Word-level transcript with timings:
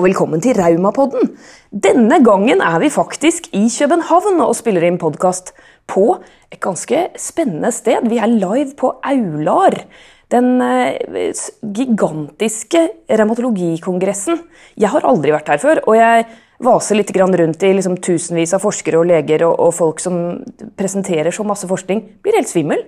og 0.00 0.06
velkommen 0.06 0.40
til 0.40 0.56
Raumapodden. 0.56 1.34
Denne 1.68 2.22
gangen 2.24 2.62
er 2.64 2.78
vi 2.80 2.88
faktisk 2.88 3.50
i 3.52 3.66
København 3.68 4.40
og 4.40 4.54
spiller 4.56 4.86
inn 4.86 4.96
podkast 5.00 5.52
på 5.90 6.14
et 6.48 6.60
ganske 6.62 7.02
spennende 7.20 7.68
sted. 7.74 8.08
Vi 8.08 8.16
er 8.16 8.32
live 8.32 8.72
på 8.80 8.94
Aular. 9.04 9.76
Den 10.32 10.56
eh, 10.64 11.36
gigantiske 11.60 12.86
revmatologikongressen. 13.10 14.40
Jeg 14.80 14.94
har 14.94 15.04
aldri 15.04 15.34
vært 15.36 15.52
her 15.52 15.60
før, 15.60 15.84
og 15.84 15.98
jeg 15.98 16.28
vaser 16.64 16.96
litt 16.96 17.12
rundt 17.20 17.62
i 17.68 17.76
liksom 17.76 18.00
tusenvis 18.00 18.56
av 18.56 18.64
forskere 18.64 19.02
og 19.02 19.10
leger 19.10 19.44
og, 19.50 19.58
og, 19.60 19.74
folk 19.76 20.00
som 20.00 20.38
presenterer 20.80 21.34
så 21.34 21.44
masse 21.44 21.68
forskning. 21.68 22.06
Blir 22.24 22.40
helt 22.40 22.48
svimmel. 22.48 22.86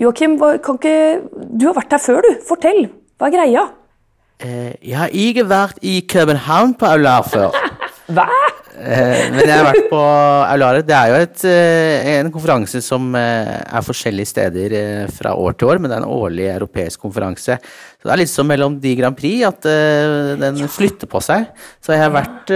Joakim, 0.00 0.38
du 0.40 1.66
har 1.68 1.76
vært 1.76 1.98
her 1.98 2.00
før, 2.00 2.22
du. 2.24 2.46
Fortell. 2.48 2.86
Hva 3.20 3.28
er 3.28 3.42
greia? 3.42 3.72
Eh, 4.42 4.74
jeg 4.84 4.98
har 5.00 5.14
ikke 5.16 5.46
vært 5.48 5.80
i 5.86 6.00
København 6.08 6.76
på 6.76 6.88
Aular 6.90 7.24
før. 7.24 7.56
Hva? 8.16 8.26
Eh, 8.76 9.22
men 9.32 9.40
jeg 9.40 9.54
har 9.54 9.64
vært 9.70 9.88
på 9.88 10.00
Aular. 10.02 10.82
Det 10.84 10.96
er 10.96 11.12
jo 11.12 11.20
et, 11.24 11.44
eh, 11.48 12.10
en 12.18 12.30
konferanse 12.34 12.82
som 12.84 13.16
er 13.16 13.86
forskjellige 13.86 14.32
steder 14.34 14.76
fra 15.16 15.32
år 15.32 15.56
til 15.56 15.72
år, 15.72 15.80
men 15.80 15.90
det 15.90 15.96
er 15.98 16.04
en 16.04 16.16
årlig 16.18 16.50
europeisk 16.52 17.06
konferanse. 17.06 17.56
Så 17.56 18.04
det 18.04 18.12
er 18.12 18.22
litt 18.24 18.32
som 18.32 18.48
mellom 18.48 18.76
de 18.82 18.96
Grand 18.98 19.16
Prix, 19.16 19.46
at 19.48 19.70
den 20.42 20.66
flytter 20.68 21.08
på 21.08 21.22
seg. 21.24 21.48
Så 21.80 21.96
jeg 21.96 22.04
har 22.04 22.12
vært 22.14 22.52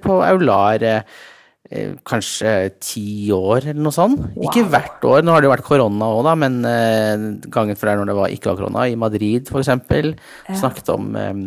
på 0.00 0.22
Aular 0.24 0.88
Eh, 0.88 1.02
kanskje 2.08 2.52
ti 2.80 3.28
år, 3.34 3.66
eller 3.66 3.82
noe 3.84 3.92
sånt. 3.92 4.22
Wow. 4.32 4.48
Ikke 4.48 4.64
hvert 4.72 5.04
år, 5.04 5.20
nå 5.24 5.34
har 5.34 5.42
det 5.44 5.50
jo 5.50 5.52
vært 5.52 5.66
korona 5.66 6.08
òg, 6.14 6.22
da, 6.24 6.34
men 6.40 6.58
uh, 6.64 7.26
gangen 7.52 7.76
før 7.76 8.00
når 8.00 8.10
det 8.10 8.18
var, 8.18 8.32
ikke 8.32 8.50
var 8.50 8.60
korona, 8.62 8.86
i 8.88 8.96
Madrid 8.96 9.52
f.eks., 9.52 9.68
ja. 9.68 10.56
snakket 10.56 10.88
om 10.94 11.10
um, 11.12 11.42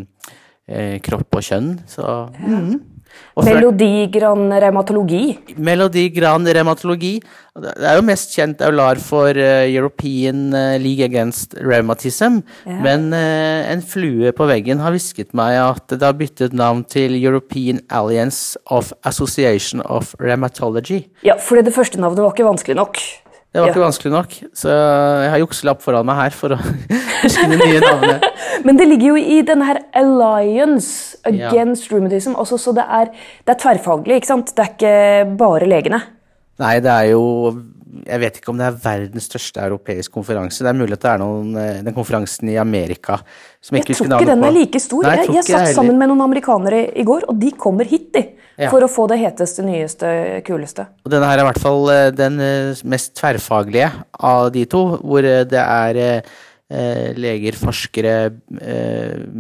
uh, 0.70 0.98
kropp 1.02 1.40
og 1.40 1.48
kjønn. 1.48 1.74
Så 1.90 2.06
ja. 2.06 2.62
mm. 2.62 2.91
Melodi 3.40 4.08
Grand 4.12 4.52
Revmatologi. 4.52 5.38
Melodi 5.58 6.10
Grand 6.14 6.48
Revmatologi. 6.48 7.14
Det 7.62 7.72
er 7.88 7.98
jo 7.98 8.04
mest 8.08 8.36
kjent 8.36 8.62
Aular 8.64 9.00
for 9.04 9.36
uh, 9.36 9.64
European 9.68 10.50
uh, 10.56 10.76
League 10.80 11.04
Against 11.04 11.56
Rheumatism. 11.60 12.42
Ja. 12.68 12.78
Men 12.84 13.10
uh, 13.16 13.72
en 13.72 13.84
flue 13.84 14.32
på 14.36 14.48
veggen 14.52 14.84
har 14.84 14.96
hvisket 14.96 15.36
meg 15.38 15.58
at 15.60 15.96
det 15.96 16.04
har 16.06 16.20
byttet 16.20 16.56
navn 16.56 16.84
til 16.88 17.16
European 17.20 17.82
Alliance 17.90 18.60
of 18.68 18.94
Association 19.08 19.84
of 19.86 20.16
Rheumatology. 20.20 21.06
Ja, 21.28 21.40
fordi 21.40 21.68
det 21.68 21.76
første 21.76 22.00
navnet 22.02 22.24
var 22.24 22.36
ikke 22.36 22.48
vanskelig 22.48 22.80
nok. 22.80 23.04
Det 23.52 23.60
var 23.60 23.68
ja. 23.68 23.72
ikke 23.74 23.84
vanskelig 23.84 24.12
nok, 24.14 24.36
så 24.56 24.72
jeg 24.72 25.32
har 25.34 25.42
jukselapp 25.42 25.82
foran 25.84 26.08
meg 26.08 26.22
her 26.22 26.36
for 26.36 26.54
å 26.56 26.58
huske 27.26 27.50
de 27.52 27.58
nye 27.60 27.82
navnet. 27.84 28.24
Men 28.66 28.78
det 28.80 28.86
ligger 28.88 29.12
jo 29.12 29.18
i 29.20 29.42
denne 29.44 29.68
her 29.68 29.82
Alliance 30.00 31.20
Against 31.28 31.90
ja. 31.90 31.98
Rheumatism 31.98 32.38
også, 32.40 32.56
så 32.64 32.72
det 32.78 32.86
er, 32.88 33.12
det 33.44 33.52
er, 33.52 33.60
tverrfaglig, 33.60 34.22
ikke 34.22 34.30
sant? 34.30 34.54
Det 34.56 34.64
er 34.64 34.72
ikke 34.72 35.36
bare 35.42 35.68
legene. 35.68 36.00
Nei, 36.64 36.78
det 36.84 36.94
er 36.94 37.10
jo 37.12 37.24
Jeg 38.06 38.22
vet 38.22 38.40
ikke 38.40 38.54
om 38.54 38.60
det 38.62 38.70
er 38.70 38.78
verdens 38.86 39.28
største 39.28 39.66
europeiske 39.66 40.14
konferanse. 40.16 40.64
Det 40.64 40.72
er 40.72 40.78
mulig 40.80 40.96
at 40.96 41.04
det 41.04 41.12
er 41.12 41.20
noen, 41.20 41.50
eh, 41.60 41.82
den 41.84 41.98
konferansen 41.98 42.54
i 42.54 42.56
Amerika 42.62 43.20
som 43.60 43.76
jeg, 43.76 43.84
ikke 43.84 43.98
husker 43.98 44.14
navnet 44.14 44.30
på. 44.30 44.32
jeg 44.32 44.32
tror 44.32 44.32
ikke 44.32 44.38
den 44.38 44.48
er 44.48 44.56
like 44.62 44.84
stor. 44.86 45.04
Nei, 45.04 45.18
jeg, 45.18 45.28
jeg, 45.28 45.44
jeg 45.44 45.50
satt 45.52 45.76
sammen 45.82 46.00
med 46.00 46.14
noen 46.14 46.24
amerikanere 46.24 46.86
i 46.96 47.04
går, 47.04 47.28
og 47.28 47.44
de 47.44 47.52
kommer 47.60 47.92
hit, 47.92 48.14
de 48.16 48.30
ja. 48.58 48.70
for 48.72 48.84
å 48.84 48.90
få 48.92 49.08
det 49.12 49.20
heteste, 49.22 49.66
nyeste, 49.66 50.12
kuleste. 50.48 50.88
Og 51.06 51.14
denne 51.14 51.30
her 51.30 51.40
er 51.40 51.46
i 51.46 51.50
hvert 51.50 51.64
fall 51.64 51.92
eh, 51.94 52.08
den 52.16 52.40
eh, 52.44 52.86
mest 52.90 53.14
tverrfaglige 53.20 53.92
av 54.20 54.52
de 54.56 54.66
to, 54.70 54.86
hvor 55.02 55.28
eh, 55.28 55.44
det 55.50 55.62
er 55.62 56.24
leger, 56.72 57.52
forskere, 57.60 58.12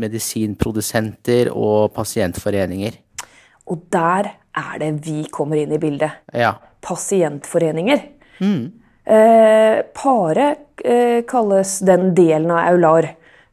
medisinprodusenter 0.03 1.47
og 1.55 1.94
pasientforeninger. 1.95 2.97
Og 3.72 3.85
der 3.88 4.33
er 4.51 4.73
det 4.81 4.89
vi 5.05 5.22
kommer 5.31 5.61
inn 5.61 5.72
i 5.72 5.79
bildet. 5.79 6.25
Ja. 6.35 6.57
Pasientforeninger. 6.83 8.03
Mm. 8.43 8.81
Eh, 9.05 9.79
Pare 9.95 10.55
eh, 10.83 11.23
kalles 11.28 11.79
den 11.79 12.11
delen 12.16 12.51
av 12.51 12.67
Aular 12.73 13.07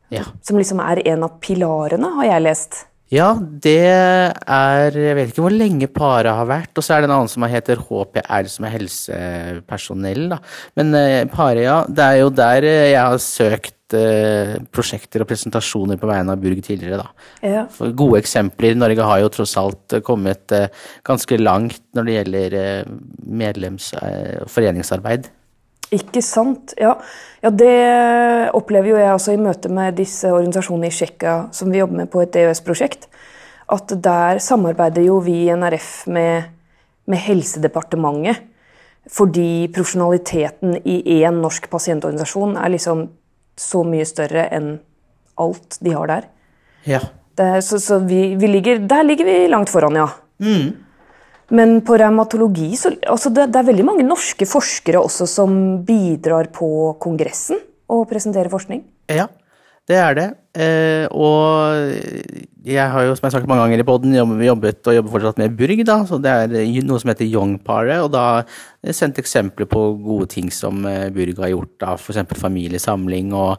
ja. 0.09 0.25
som 0.43 0.59
liksom 0.59 0.81
er 0.81 1.01
en 1.09 1.25
av 1.25 1.39
pilarene, 1.41 2.11
har 2.19 2.29
jeg 2.33 2.45
lest. 2.45 2.83
Ja, 3.09 3.31
det 3.41 3.89
er 3.89 4.93
Jeg 4.93 5.17
vet 5.17 5.31
ikke 5.33 5.45
hvor 5.47 5.55
lenge 5.55 5.89
paret 5.93 6.35
har 6.35 6.49
vært. 6.49 6.75
Og 6.77 6.85
så 6.85 6.95
er 6.95 7.03
det 7.03 7.09
en 7.09 7.17
annen 7.17 7.33
som 7.33 7.47
heter 7.49 7.81
HPR, 7.81 8.51
som 8.53 8.67
er 8.69 8.75
helsepersonell. 8.77 10.29
Da. 10.35 10.39
Men 10.79 10.93
uh, 10.93 11.25
paret, 11.33 11.65
ja. 11.65 11.81
Det 11.89 12.05
er 12.05 12.21
jo 12.21 12.31
der 12.37 12.69
eh, 12.69 12.91
jeg 12.93 13.01
har 13.01 13.23
søkt 13.23 13.97
uh, 13.97 14.59
prosjekter 14.75 15.25
og 15.25 15.31
presentasjoner 15.31 16.01
på 16.01 16.11
vegne 16.11 16.37
av 16.37 16.43
Burg 16.43 16.61
tidligere, 16.67 17.01
da. 17.01 17.31
Ja. 17.41 17.65
Gode 17.97 18.21
eksempler. 18.21 18.77
Norge 18.77 19.09
har 19.09 19.25
jo 19.25 19.33
tross 19.39 19.57
alt 19.61 19.99
kommet 20.05 20.53
uh, 20.53 20.69
ganske 21.09 21.41
langt 21.41 21.81
når 21.97 22.09
det 22.09 22.19
gjelder 22.19 22.61
medlems- 23.25 23.95
og 23.97 24.53
foreningsarbeid. 24.53 25.33
Ikke 25.95 26.21
sant. 26.25 26.75
Ja. 26.81 26.97
ja. 27.43 27.51
det 27.51 28.51
opplever 28.57 28.93
jo 28.93 29.01
jeg 29.01 29.15
også 29.15 29.35
i 29.35 29.41
møte 29.41 29.71
med 29.73 29.97
disse 29.99 30.31
organisasjonene 30.33 30.91
i 30.91 30.95
Tsjekkia 30.95 31.39
som 31.57 31.73
vi 31.73 31.81
jobber 31.81 32.03
med 32.03 32.11
på 32.13 32.23
et 32.25 32.37
EØS-prosjekt. 32.37 33.09
At 33.73 33.93
der 34.05 34.41
samarbeider 34.41 35.05
jo 35.05 35.19
vi 35.25 35.45
i 35.47 35.57
NRF 35.57 36.07
med, 36.13 36.49
med 37.09 37.25
Helsedepartementet. 37.25 38.45
Fordi 39.09 39.71
profesjonaliteten 39.73 40.83
i 40.85 40.99
én 41.23 41.41
norsk 41.41 41.71
pasientorganisasjon 41.73 42.59
er 42.61 42.75
liksom 42.75 43.07
så 43.59 43.81
mye 43.87 44.05
større 44.09 44.45
enn 44.53 44.75
alt 45.41 45.79
de 45.81 45.95
har 45.95 46.11
der. 46.11 46.27
Ja. 46.89 47.01
Det, 47.39 47.49
så, 47.65 47.79
så 47.81 48.01
vi, 48.05 48.35
vi 48.37 48.51
ligger, 48.51 48.83
der 48.91 49.07
ligger 49.07 49.25
vi 49.25 49.39
langt 49.49 49.73
foran, 49.73 49.97
ja. 49.97 50.09
Mm. 50.43 50.75
Men 51.55 51.79
på 51.85 51.97
revmatologi 51.97 52.75
så 52.77 52.93
altså 53.09 53.33
det, 53.33 53.49
det, 53.55 53.61
er 53.61 53.69
veldig 53.71 53.87
mange 53.87 54.07
norske 54.07 54.47
forskere 54.49 55.01
også 55.01 55.29
som 55.31 55.53
bidrar 55.87 56.51
på 56.53 56.69
Kongressen 57.01 57.61
og 57.89 58.05
presenterer 58.11 58.53
forskning. 58.53 58.83
Ja, 59.09 59.31
det 59.89 59.97
er 59.97 60.19
det. 60.19 60.27
Eh, 60.61 61.07
og 61.09 61.89
jeg 62.69 62.85
har 62.93 63.07
jo, 63.07 63.15
som 63.17 63.25
jeg 63.25 63.31
har 63.31 63.37
sagt 63.39 63.49
mange 63.49 63.65
ganger 63.65 63.81
i 63.81 63.89
poden, 63.89 64.13
jobbet 64.45 64.93
og 64.93 64.99
jobber 64.99 65.15
fortsatt 65.15 65.41
med 65.41 65.57
Burg. 65.57 65.85
da, 65.89 66.03
så 66.05 66.21
Det 66.21 66.35
er 66.35 66.85
noe 66.85 67.01
som 67.01 67.15
heter 67.15 67.25
Young-paret, 67.25 68.03
og 68.05 68.13
da 68.13 68.25
har 68.29 68.47
jeg 68.85 69.01
sendt 69.01 69.23
eksempler 69.23 69.71
på 69.73 69.89
gode 70.05 70.29
ting 70.37 70.53
som 70.53 70.85
eh, 70.85 71.09
Burg 71.09 71.41
har 71.41 71.55
gjort. 71.55 71.79
da, 71.81 71.97
F.eks. 71.97 72.37
familiesamling 72.37 73.33
og 73.33 73.57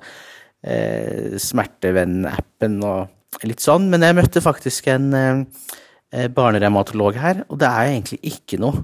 eh, 0.62 1.42
Smertevenn-appen 1.42 2.84
og 2.86 3.50
litt 3.50 3.66
sånn. 3.66 3.90
Men 3.90 4.06
jeg 4.06 4.22
møtte 4.22 4.46
faktisk 4.46 4.94
en 4.94 5.14
eh, 5.18 5.46
Eh, 5.50 5.88
barnerevmatolog 6.36 7.18
her, 7.22 7.44
og 7.50 7.59
det 7.62 7.70
er 7.70 7.92
egentlig 7.94 8.20
ikke 8.31 8.58
noe 8.62 8.84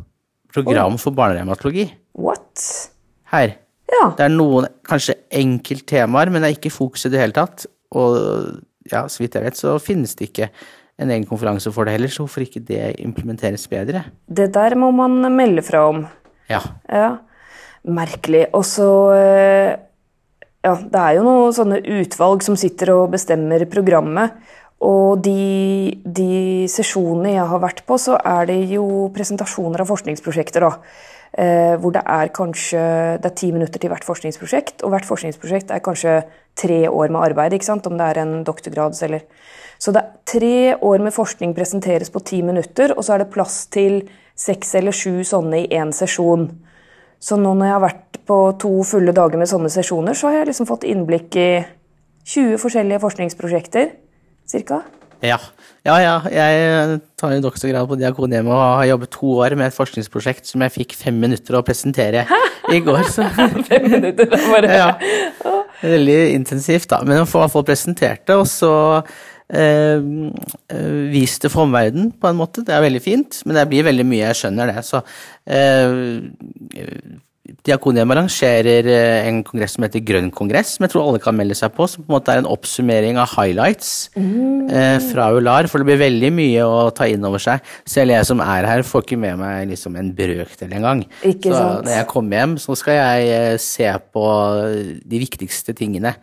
program 0.53 0.95
oh. 0.95 1.01
for 1.01 1.15
barnerevmatologi. 1.17 1.87
What? 2.15 2.65
Her. 3.33 3.57
Ja. 3.91 4.05
Det 4.17 4.25
er 4.25 4.33
noen 4.33 4.67
kanskje 4.87 5.17
enkelttemaer, 5.33 6.31
men 6.31 6.41
det 6.41 6.49
er 6.49 6.57
ikke 6.57 6.73
fokus 6.73 7.05
i 7.07 7.11
det 7.13 7.21
hele 7.21 7.35
tatt. 7.35 7.67
Og 7.95 8.17
ja, 8.91 9.05
så 9.09 9.23
vidt 9.23 9.37
jeg 9.37 9.45
vet, 9.45 9.59
så 9.59 9.77
finnes 9.81 10.15
det 10.17 10.29
ikke 10.29 10.49
en 11.01 11.11
egen 11.11 11.25
konferanse 11.27 11.71
for 11.75 11.87
det 11.87 11.95
heller, 11.97 12.11
så 12.11 12.23
hvorfor 12.23 12.45
ikke 12.45 12.63
det 12.63 12.95
implementeres 13.03 13.67
bedre? 13.71 14.05
Det 14.25 14.47
der 14.55 14.77
må 14.79 14.91
man 14.95 15.19
melde 15.35 15.63
fra 15.65 15.87
om. 15.89 16.05
Ja. 16.51 16.61
ja. 16.87 17.15
Merkelig. 17.85 18.47
Og 18.55 18.63
så 18.67 18.89
eh, 19.15 19.73
Ja, 20.65 20.71
det 20.81 20.97
er 20.97 21.17
jo 21.19 21.25
noen 21.27 21.51
sånne 21.53 21.77
utvalg 21.77 22.41
som 22.41 22.55
sitter 22.57 22.89
og 22.95 23.11
bestemmer 23.13 23.67
programmet. 23.69 24.33
Og 24.85 25.21
de, 25.25 25.97
de, 26.05 26.67
sesjonene 26.69 27.35
jeg 27.35 27.49
har 27.49 27.61
vært 27.63 27.83
på, 27.87 27.97
så 28.01 28.19
er 28.19 28.49
det 28.51 28.59
jo 28.75 29.09
presentasjoner 29.15 29.81
av 29.81 29.89
forskningsprosjekter. 29.89 30.65
da. 30.65 30.77
Eh, 31.35 31.75
hvor 31.81 31.91
det 31.91 31.99
er 32.07 32.29
kanskje 32.31 32.81
det 33.19 33.27
er 33.27 33.35
ti 33.35 33.49
minutter 33.51 33.81
til 33.81 33.91
hvert 33.91 34.05
forskningsprosjekt. 34.07 34.85
Og 34.85 34.93
hvert 34.93 35.07
forskningsprosjekt 35.07 35.73
er 35.73 35.83
kanskje 35.83 36.21
tre 36.55 36.85
år 36.87 37.11
med 37.11 37.21
arbeid, 37.31 37.57
ikke 37.57 37.67
sant? 37.67 37.87
om 37.87 37.97
det 37.97 38.05
er 38.05 38.21
en 38.21 38.43
doktorgrads 38.47 39.01
eller 39.03 39.25
Så 39.77 39.91
det 39.91 39.99
er 39.99 40.11
tre 40.23 40.75
år 40.79 41.01
med 41.03 41.11
forskning 41.11 41.53
presenteres 41.53 42.09
på 42.09 42.23
ti 42.23 42.41
minutter, 42.41 42.93
og 42.95 43.03
så 43.03 43.13
er 43.13 43.17
det 43.17 43.33
plass 43.33 43.65
til 43.67 44.07
seks 44.35 44.75
eller 44.75 44.91
sju 44.95 45.19
sånne 45.23 45.65
i 45.65 45.67
én 45.67 45.91
sesjon. 45.91 46.47
Så 47.19 47.35
nå 47.35 47.51
når 47.53 47.65
jeg 47.65 47.73
har 47.73 47.83
vært 47.83 48.19
på 48.25 48.37
to 48.57 48.71
fulle 48.83 49.11
dager 49.11 49.37
med 49.37 49.49
sånne 49.51 49.69
sesjoner, 49.69 50.13
så 50.13 50.29
har 50.29 50.37
jeg 50.37 50.47
liksom 50.47 50.69
fått 50.69 50.87
innblikk 50.87 51.35
i 51.35 51.65
20 52.23 52.57
forskjellige 52.63 53.03
forskningsprosjekter 53.03 53.91
cirka? 54.49 54.83
Ja. 55.23 55.37
ja, 55.85 55.95
ja. 56.01 56.15
Jeg 56.29 56.99
tar 57.17 57.33
en 57.33 57.43
doktorgrad 57.43 57.87
på 57.89 57.97
Diakonhjemmet 57.99 58.51
og 58.53 58.63
har 58.81 58.89
jobbet 58.91 59.13
to 59.15 59.31
år 59.45 59.55
med 59.57 59.69
et 59.69 59.77
forskningsprosjekt 59.77 60.49
som 60.49 60.63
jeg 60.65 60.73
fikk 60.75 60.95
fem 60.99 61.17
minutter 61.21 61.57
å 61.57 61.63
presentere 61.65 62.25
i 62.73 62.81
går. 62.83 63.05
Fem 63.69 63.87
minutter, 63.91 64.31
bare. 64.49 64.73
ja. 64.73 64.89
Veldig 65.81 66.19
intensivt, 66.33 66.89
da. 66.91 67.01
Men 67.05 67.23
å 67.23 67.29
få 67.29 67.45
fall 67.51 67.65
presentert 67.67 68.23
det, 68.27 68.37
og 68.39 68.47
så 68.49 68.71
eh, 69.53 70.01
vist 71.13 71.45
det 71.45 71.51
for 71.53 71.67
omverdenen, 71.67 72.11
på 72.17 72.31
en 72.31 72.39
måte. 72.39 72.63
Det 72.65 72.73
er 72.73 72.85
veldig 72.85 73.03
fint, 73.03 73.41
men 73.45 73.59
det 73.59 73.67
blir 73.69 73.85
veldig 73.85 74.07
mye, 74.07 74.23
jeg 74.31 74.41
skjønner 74.41 74.73
det. 74.73 74.85
Så 74.87 75.03
eh, 75.45 76.89
Diakonhjem 77.65 78.09
arrangerer 78.09 78.87
eh, 78.89 79.27
en 79.29 79.43
kongress 79.45 79.75
som 79.75 79.83
heter 79.85 80.01
Grønn 80.05 80.31
kongress, 80.33 80.75
som 80.77 80.85
jeg 80.85 80.91
tror 80.95 81.03
alle 81.11 81.19
kan 81.21 81.35
melde 81.37 81.53
seg 81.57 81.73
på, 81.77 81.85
som 81.89 82.01
på 82.01 82.09
en 82.09 82.15
måte 82.15 82.33
er 82.33 82.39
en 82.41 82.47
oppsummering 82.49 83.19
av 83.21 83.29
highlights 83.35 83.91
Mm. 84.17 84.69
eh, 84.71 84.97
fra 85.11 85.27
Ular. 85.35 85.67
For 85.69 85.77
det 85.83 85.85
blir 85.91 85.99
veldig 86.01 86.31
mye 86.33 86.63
å 86.65 86.89
ta 86.95 87.05
inn 87.11 87.25
over 87.27 87.37
seg. 87.43 87.61
Selv 87.85 88.15
jeg 88.15 88.25
som 88.25 88.41
er 88.41 88.65
her, 88.65 88.81
får 88.81 89.05
ikke 89.05 89.19
med 89.21 89.37
meg 89.37 89.69
liksom 89.69 89.95
en 89.99 90.09
brøkdel 90.17 90.73
engang. 90.73 91.05
Så 91.21 91.53
sant. 91.53 91.85
når 91.85 91.93
jeg 91.99 92.07
kommer 92.07 92.37
hjem, 92.41 92.55
så 92.65 92.75
skal 92.81 92.97
jeg 92.97 93.29
eh, 93.35 93.57
se 93.61 93.91
på 94.13 94.25
de 95.05 95.19
viktigste 95.21 95.75
tingene 95.77 96.15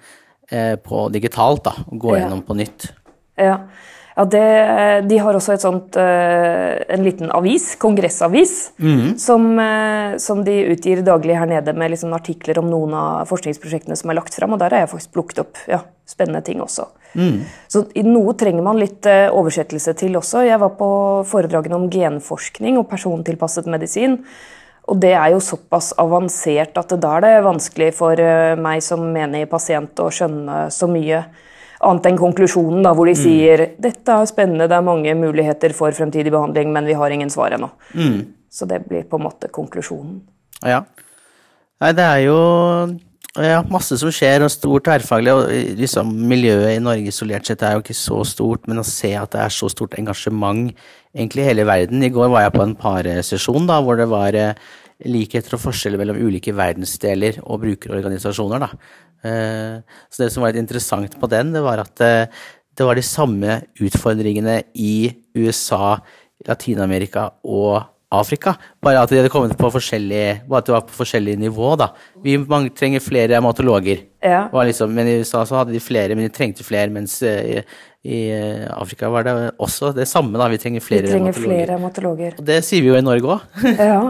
eh, 0.51 0.75
på 0.77 1.07
digitalt, 1.15 1.63
da, 1.71 1.77
og 1.87 1.99
gå 2.03 2.17
Ja. 2.17 2.25
gjennom 2.27 2.43
på 2.43 2.57
nytt. 2.59 2.91
Ja, 3.39 3.61
ja 4.13 4.25
det, 4.29 4.47
de 5.09 5.19
har 5.25 5.37
også 5.37 5.55
et 5.55 5.65
sånt, 5.65 5.97
eh, 5.97 6.83
en 6.93 7.05
liten 7.05 7.31
avis, 7.33 7.71
kongressavis, 7.81 8.55
som, 9.21 9.47
eh, 9.59 10.17
som 10.21 10.43
de 10.45 10.57
utgir 10.75 11.01
daglig 11.07 11.39
her 11.39 11.49
nede 11.49 11.73
med 11.73 11.95
liksom 11.95 12.13
artikler 12.13 12.61
om 12.61 12.69
noen 12.69 12.93
av 12.99 13.31
forskningsprosjektene 13.31 13.97
som 13.97 14.13
er 14.13 14.19
lagt 14.21 14.37
fram, 14.37 14.53
og 14.53 14.61
der 14.61 14.75
har 14.77 14.85
jeg 14.85 14.93
faktisk 14.93 15.15
plukket 15.17 15.41
opp 15.45 15.63
ja, 15.71 15.81
spennende 16.09 16.43
ting 16.45 16.61
også. 16.61 16.91
Så 17.73 17.87
i 17.97 18.05
noe 18.05 18.35
trenger 18.37 18.65
man 18.65 18.81
litt 18.81 19.07
eh, 19.09 19.33
oversettelse 19.33 19.95
til 19.97 20.19
også. 20.21 20.45
Jeg 20.45 20.61
var 20.61 20.75
på 20.77 20.91
foredragene 21.29 21.79
om 21.81 21.89
genforskning 21.93 22.77
og 22.81 22.91
persontilpasset 22.93 23.69
medisin. 23.69 24.19
Og 24.93 24.99
det 25.01 25.15
er 25.15 25.31
jo 25.33 25.41
såpass 25.41 25.93
avansert 26.03 26.77
at 26.77 26.93
da 27.01 27.15
er 27.17 27.25
det 27.25 27.45
vanskelig 27.47 27.93
for 27.95 28.19
meg 28.59 28.83
som 28.83 29.05
menig 29.15 29.45
pasient 29.49 30.01
å 30.03 30.09
skjønne 30.11 30.65
så 30.75 30.89
mye 30.91 31.21
annet 31.83 32.09
enn 32.11 32.19
konklusjonen, 32.21 32.83
da, 32.87 32.93
hvor 32.97 33.09
de 33.11 33.15
sier 33.19 33.65
dette 33.83 34.15
er 34.15 34.29
spennende, 34.31 34.69
det 34.71 34.79
er 34.79 34.87
mange 34.87 35.15
muligheter 35.19 35.75
for 35.77 35.95
fremtidig 35.97 36.33
behandling, 36.35 36.73
men 36.75 36.89
vi 36.89 36.97
har 36.99 37.15
ingen 37.15 37.33
svar 37.33 37.57
ennå. 37.57 37.73
Så 38.53 38.69
det 38.69 38.83
blir 38.89 39.07
på 39.09 39.19
en 39.19 39.27
måte 39.27 39.49
konklusjonen. 39.53 40.21
Ja. 40.63 40.83
Nei, 41.83 41.91
det 41.99 42.05
er 42.05 42.21
jo 42.27 42.37
ja, 43.41 43.63
masse 43.73 43.97
som 43.99 44.13
skjer, 44.13 44.45
og 44.45 44.53
stort 44.53 44.85
tverrfaglig. 44.87 45.33
Og 45.33 45.79
liksom, 45.81 46.11
miljøet 46.29 46.77
i 46.77 46.83
Norge 46.85 47.09
isolert 47.09 47.49
sett 47.49 47.65
er 47.65 47.79
jo 47.79 47.85
ikke 47.85 47.97
så 47.97 48.21
stort, 48.29 48.69
men 48.69 48.83
å 48.83 48.87
se 48.87 49.15
at 49.19 49.33
det 49.35 49.41
er 49.47 49.55
så 49.55 49.71
stort 49.73 49.97
engasjement 49.99 50.71
egentlig 51.17 51.45
i 51.45 51.49
hele 51.49 51.67
verden. 51.69 52.05
I 52.05 52.13
går 52.13 52.31
var 52.33 52.47
jeg 52.47 52.55
på 52.57 52.67
en 52.67 52.77
paresesjon 52.79 53.69
da, 53.71 53.81
hvor 53.85 53.99
det 54.01 54.09
var 54.13 54.37
eh, 54.39 54.55
likheter 55.09 55.57
og 55.57 55.63
forskjeller 55.65 56.01
mellom 56.01 56.19
ulike 56.21 56.55
verdensdeler 56.57 57.41
og 57.43 57.63
brukerorganisasjoner. 57.65 58.67
da. 58.67 58.69
Eh, 59.25 59.81
Så 60.11 60.25
det 60.25 60.33
som 60.33 60.43
var 60.43 60.53
litt 60.53 60.63
interessant 60.63 61.19
på 61.19 61.29
den, 61.31 61.53
det 61.53 61.63
var 61.63 61.79
at 61.81 62.01
eh, 62.01 62.27
det 62.77 62.87
var 62.87 62.95
de 62.95 63.03
samme 63.03 63.63
utfordringene 63.81 64.63
i 64.75 65.15
USA, 65.37 65.99
Latin-Amerika 66.49 67.31
og 67.45 67.83
Afrika. 68.13 68.57
Bare 68.83 69.01
at 69.01 69.09
de 69.09 69.17
hadde 69.21 69.31
kommet 69.33 69.57
på 69.57 69.71
forskjellig, 69.73 70.47
bare 70.49 70.59
at 70.61 70.67
det 70.69 70.75
var 70.75 70.85
på 70.89 70.99
forskjellig 70.99 71.37
nivå, 71.41 71.77
da. 71.81 71.91
Vi 72.23 72.37
trenger 72.77 73.01
flere 73.01 73.39
hematologer. 73.39 74.03
Ja. 74.23 74.49
Var 74.53 74.69
liksom, 74.69 74.93
men 74.93 75.09
i 75.09 75.19
USA 75.23 75.45
så 75.49 75.61
hadde 75.61 75.73
de 75.73 75.81
flere, 75.81 76.15
men 76.15 76.29
de 76.29 76.35
trengte 76.35 76.65
flere, 76.65 76.91
mens 76.93 77.23
eh, 77.23 77.63
i, 78.03 78.31
eh, 78.35 78.67
Afrika 78.75 79.09
var 79.15 79.23
det 79.23 79.35
også 79.63 79.93
det 79.95 80.09
samme, 80.11 80.35
da. 80.39 80.49
Vi 80.51 80.59
trenger 80.59 80.81
Vi 80.83 80.87
flere 80.87 81.07
trenger 81.07 81.31
hematologer. 81.31 81.47
flere 81.47 81.77
hematologer. 81.79 82.33
Og 82.39 82.45
det 82.49 82.65
sier 82.67 82.83
vi 82.83 82.89
jo 82.91 82.97
i 82.99 83.05
Norge 83.07 83.37
òg. 83.37 83.41
Ja. 83.79 84.01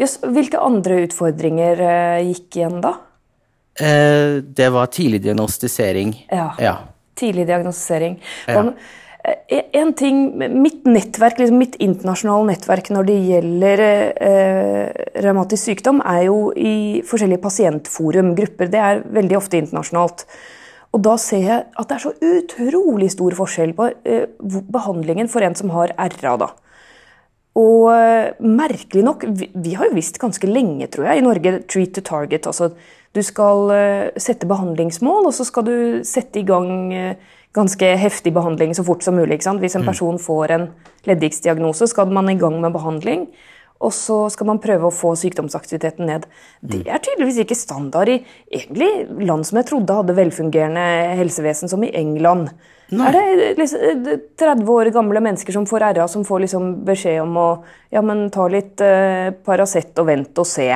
Yes, 0.00 0.18
hvilke 0.24 0.60
andre 0.60 1.02
utfordringer 1.04 1.82
eh, 1.84 2.22
gikk 2.30 2.56
igjen 2.56 2.80
da? 2.80 2.94
Eh, 3.76 4.40
det 4.40 4.70
var 4.72 4.88
tidlig 4.92 5.22
diagnostisering. 5.26 6.14
Ja. 6.32 6.48
ja. 6.60 6.74
Tidlig 7.16 7.46
diagnostisering. 7.48 8.16
Ja. 8.48 8.58
Om, 8.62 8.72
eh, 9.24 9.62
en 9.82 9.92
ting, 10.00 10.22
Mitt 10.62 10.84
nettverk, 10.88 11.38
liksom 11.38 11.60
mitt 11.60 11.76
internasjonale 11.76 12.54
nettverk 12.54 12.88
når 12.92 13.08
det 13.12 13.18
gjelder 13.28 13.84
eh, 14.16 15.04
revmatisk 15.24 15.68
sykdom, 15.74 16.00
er 16.08 16.24
jo 16.30 16.40
i 16.56 17.02
forskjellige 17.04 17.44
pasientforum, 17.44 18.32
grupper. 18.40 18.72
Det 18.72 18.80
er 18.80 19.04
veldig 19.20 19.36
ofte 19.40 19.60
internasjonalt. 19.60 20.24
Og 20.92 21.00
da 21.04 21.14
ser 21.20 21.44
jeg 21.46 21.68
at 21.80 21.88
det 21.88 21.96
er 21.96 22.04
så 22.04 22.12
utrolig 22.20 23.08
stor 23.14 23.36
forskjell 23.38 23.72
på 23.76 23.88
eh, 24.04 24.26
behandlingen 24.72 25.30
for 25.32 25.44
en 25.44 25.56
som 25.56 25.72
har 25.72 25.94
RA. 25.96 26.34
da. 26.40 26.50
Og 27.56 27.86
eh, 27.94 28.32
merkelig 28.44 29.04
nok, 29.06 29.24
vi, 29.38 29.48
vi 29.54 29.76
har 29.78 29.88
jo 29.88 29.96
visst 29.96 30.20
ganske 30.20 30.48
lenge, 30.48 30.90
tror 30.92 31.08
jeg, 31.08 31.20
i 31.22 31.24
Norge, 31.24 31.54
treat 31.64 31.94
to 31.96 32.04
target. 32.04 32.48
Altså, 32.48 32.72
du 33.16 33.22
skal 33.24 33.72
eh, 33.76 34.20
sette 34.20 34.48
behandlingsmål, 34.48 35.30
og 35.30 35.36
så 35.36 35.48
skal 35.48 35.68
du 35.68 35.76
sette 36.08 36.42
i 36.42 36.48
gang 36.48 36.92
ganske 37.52 37.88
heftig 38.00 38.32
behandling 38.32 38.72
så 38.76 38.84
fort 38.84 39.04
som 39.04 39.16
mulig. 39.16 39.42
Hvis 39.44 39.76
en 39.76 39.84
person 39.84 40.20
får 40.20 40.54
en 40.54 40.68
leddgiktdiagnose, 41.08 41.88
skal 41.88 42.12
man 42.12 42.30
i 42.32 42.38
gang 42.40 42.60
med 42.60 42.72
behandling. 42.72 43.26
Og 43.82 43.92
så 43.94 44.18
skal 44.30 44.48
man 44.48 44.60
prøve 44.62 44.88
å 44.88 44.94
få 44.94 45.14
sykdomsaktiviteten 45.18 46.06
ned. 46.06 46.28
Det 46.60 46.84
er 46.86 47.02
tydeligvis 47.02 47.42
ikke 47.42 47.58
standard 47.58 48.12
i 48.12 48.20
egentlig 48.46 48.92
land 49.26 49.48
som 49.48 49.58
jeg 49.58 49.68
trodde 49.72 49.96
hadde 49.98 50.16
velfungerende 50.18 51.16
helsevesen, 51.18 51.70
som 51.72 51.82
i 51.82 51.90
England. 51.98 52.52
Er 52.92 53.12
det 53.16 53.58
liksom, 53.58 53.80
eh, 53.80 54.18
30 54.38 54.68
år 54.68 54.92
gamle 54.92 55.20
mennesker 55.24 55.52
som 55.52 55.66
får 55.66 55.80
RA, 55.96 56.08
som 56.08 56.24
får 56.24 56.40
liksom 56.44 56.84
beskjed 56.84 57.22
om 57.22 57.36
å 57.36 57.48
ja, 57.90 58.02
men 58.02 58.28
ta 58.30 58.48
litt 58.52 58.80
eh, 58.84 59.30
Paracet 59.44 59.98
og 59.98 60.06
vent 60.06 60.38
og 60.38 60.46
se? 60.46 60.68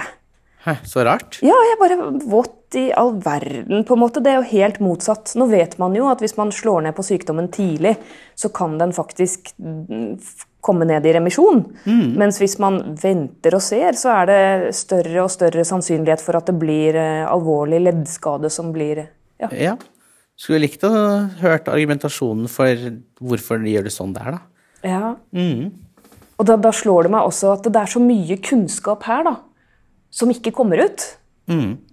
Hæ, 0.66 0.74
så 0.84 1.04
rart. 1.06 1.38
Ja, 1.46 1.54
jeg 1.54 1.78
bare 1.78 1.98
What 2.26 2.74
i 2.74 2.88
all 2.92 3.12
verden, 3.22 3.84
på 3.86 3.94
en 3.94 4.00
måte. 4.00 4.20
Det 4.20 4.32
er 4.32 4.40
jo 4.40 4.50
helt 4.50 4.80
motsatt. 4.82 5.36
Nå 5.38 5.46
vet 5.52 5.76
man 5.78 5.94
jo 5.94 6.08
at 6.10 6.24
hvis 6.24 6.34
man 6.36 6.50
slår 6.50 6.88
ned 6.88 6.96
på 6.96 7.04
sykdommen 7.06 7.46
tidlig, 7.54 7.94
så 8.34 8.50
kan 8.50 8.74
den 8.80 8.92
faktisk 8.96 9.52
mm, 9.62 10.16
komme 10.66 10.86
ned 10.88 11.06
i 11.06 11.14
remisjon. 11.14 11.62
Mens 12.18 12.40
hvis 12.42 12.58
man 12.62 12.80
venter 13.00 13.54
og 13.56 13.62
ser, 13.64 13.94
så 13.98 14.12
er 14.18 14.30
det 14.30 14.74
større 14.76 15.22
og 15.24 15.30
større 15.32 15.64
sannsynlighet 15.66 16.24
for 16.24 16.38
at 16.38 16.50
det 16.50 16.56
blir 16.58 16.98
eh, 16.98 17.22
alvorlig 17.30 17.84
leddskade 17.86 18.50
som 18.52 18.72
blir 18.74 19.06
ja. 19.40 19.50
Ja. 19.52 19.76
Skulle 20.36 20.66
likt 20.66 20.84
å 20.84 20.90
hørt 21.40 21.68
argumentasjonen 21.72 22.48
for 22.52 22.88
hvorfor 23.24 23.60
de 23.62 23.72
gjør 23.72 23.86
det 23.88 23.94
sånn 23.94 24.12
der, 24.16 24.36
da. 24.36 24.40
Ja. 24.84 25.14
Og 26.36 26.48
da, 26.48 26.58
da 26.60 26.72
slår 26.76 27.06
det 27.06 27.12
meg 27.14 27.28
også 27.28 27.54
at 27.54 27.68
det 27.72 27.80
er 27.80 27.88
så 27.90 28.02
mye 28.02 28.36
kunnskap 28.44 29.06
her 29.08 29.24
da, 29.24 29.34
som 30.12 30.32
ikke 30.32 30.52
kommer 30.56 30.82
ut 30.84 31.06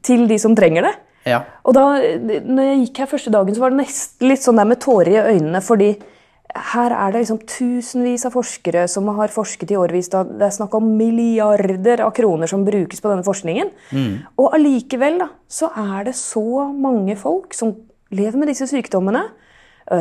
til 0.04 0.26
de 0.28 0.38
som 0.42 0.56
trenger 0.58 0.90
det. 0.90 0.94
Ja. 1.30 1.44
Og 1.64 1.76
da 1.78 1.86
når 2.44 2.68
jeg 2.68 2.80
gikk 2.82 3.04
her 3.04 3.12
første 3.14 3.32
dagen, 3.32 3.56
så 3.56 3.64
var 3.64 3.72
det 3.72 3.84
nesten 3.84 4.28
litt 4.28 4.44
sånn 4.44 4.60
der 4.60 4.68
med 4.68 4.82
tårer 4.84 5.14
i 5.14 5.38
øynene, 5.38 5.62
fordi 5.64 5.94
her 6.54 6.94
er 6.94 7.14
det 7.14 7.24
liksom 7.24 7.40
tusenvis 7.50 8.26
av 8.28 8.36
forskere 8.36 8.86
som 8.92 9.08
har 9.18 9.32
forsket 9.34 9.74
i 9.74 9.78
årevis. 9.80 10.12
Det 10.14 10.46
er 10.46 10.54
snakk 10.54 10.76
om 10.78 10.92
milliarder 11.00 12.04
av 12.06 12.14
kroner 12.18 12.50
som 12.50 12.66
brukes 12.68 13.02
på 13.02 13.10
denne 13.10 13.26
forskningen. 13.26 13.72
Og 14.38 14.54
allikevel 14.54 15.18
da, 15.24 15.30
så 15.50 15.72
er 15.74 16.10
det 16.10 16.16
så 16.20 16.68
mange 16.70 17.18
folk 17.20 17.58
som 17.58 17.74
lever 18.14 18.38
med 18.38 18.52
disse 18.54 18.68
sykdommene, 18.70 19.26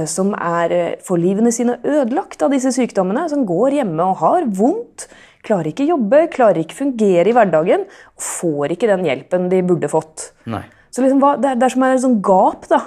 som 0.06 0.30
er, 0.36 0.96
får 1.02 1.18
livene 1.18 1.50
sine 1.54 1.78
ødelagt 1.82 2.42
av 2.44 2.52
disse 2.54 2.70
sykdommene, 2.74 3.24
som 3.32 3.46
går 3.48 3.80
hjemme 3.80 4.04
og 4.12 4.20
har 4.20 4.46
vondt, 4.46 5.08
klarer 5.42 5.72
ikke 5.72 5.88
jobbe, 5.88 6.26
klarer 6.30 6.62
ikke 6.62 6.78
fungere 6.84 7.32
i 7.32 7.34
hverdagen, 7.34 7.88
og 8.14 8.22
får 8.22 8.76
ikke 8.76 8.90
den 8.92 9.08
hjelpen 9.08 9.48
de 9.50 9.62
burde 9.66 9.90
fått. 9.90 10.30
Nei. 10.46 10.62
Så 10.92 11.02
liksom, 11.02 11.22
det, 11.40 11.50
er, 11.50 11.58
det 11.58 11.66
er 11.66 11.74
som 11.74 11.84
et 11.88 12.04
sånn 12.04 12.18
gap, 12.24 12.68
da. 12.70 12.84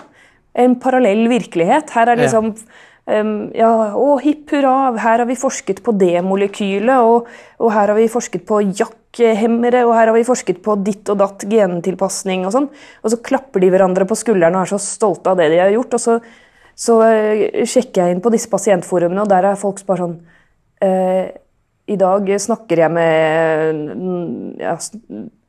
En 0.56 0.78
parallell 0.80 1.26
virkelighet. 1.28 1.90
Her 1.92 2.14
er 2.14 2.22
liksom 2.22 2.54
um, 2.54 2.68
ja, 3.06 3.72
å, 3.94 4.16
hipp 4.18 4.50
hurra, 4.56 4.96
her 4.98 5.22
har 5.22 5.28
vi 5.30 5.38
forsket 5.38 5.84
på 5.86 5.94
det 5.94 6.18
molekylet, 6.26 7.06
og, 7.06 7.28
og 7.62 7.74
her 7.74 7.92
har 7.92 8.00
vi 8.00 8.08
forsket 8.10 8.46
på 8.50 8.64
jakkhemmere, 8.66 9.84
og 9.86 9.94
her 9.94 10.10
har 10.10 10.16
vi 10.16 10.26
forsket 10.26 10.64
på 10.66 10.78
ditt 10.82 11.12
og 11.14 11.20
datt 11.22 11.46
gentilpasning 11.52 12.48
og 12.48 12.56
sånn. 12.56 12.70
Og 13.04 13.14
så 13.14 13.20
klapper 13.26 13.62
de 13.62 13.70
hverandre 13.74 14.08
på 14.10 14.18
skulderen 14.18 14.58
og 14.58 14.66
er 14.66 14.74
så 14.74 14.82
stolte 14.82 15.32
av 15.32 15.38
det 15.38 15.52
de 15.54 15.62
har 15.62 15.74
gjort. 15.76 15.94
Og 15.98 16.02
så, 16.02 16.16
så 16.74 16.96
eh, 17.06 17.62
sjekker 17.70 18.02
jeg 18.02 18.16
inn 18.16 18.24
på 18.26 18.32
disse 18.34 18.50
pasientforumene, 18.50 19.22
og 19.22 19.30
der 19.30 19.52
er 19.52 19.60
folk 19.62 19.84
bare 19.86 20.08
sånn 20.08 20.16
eh, 20.88 21.30
I 21.94 21.98
dag 22.02 22.32
snakker 22.42 22.82
jeg 22.88 22.96
med 22.96 24.64
ja, 24.64 24.74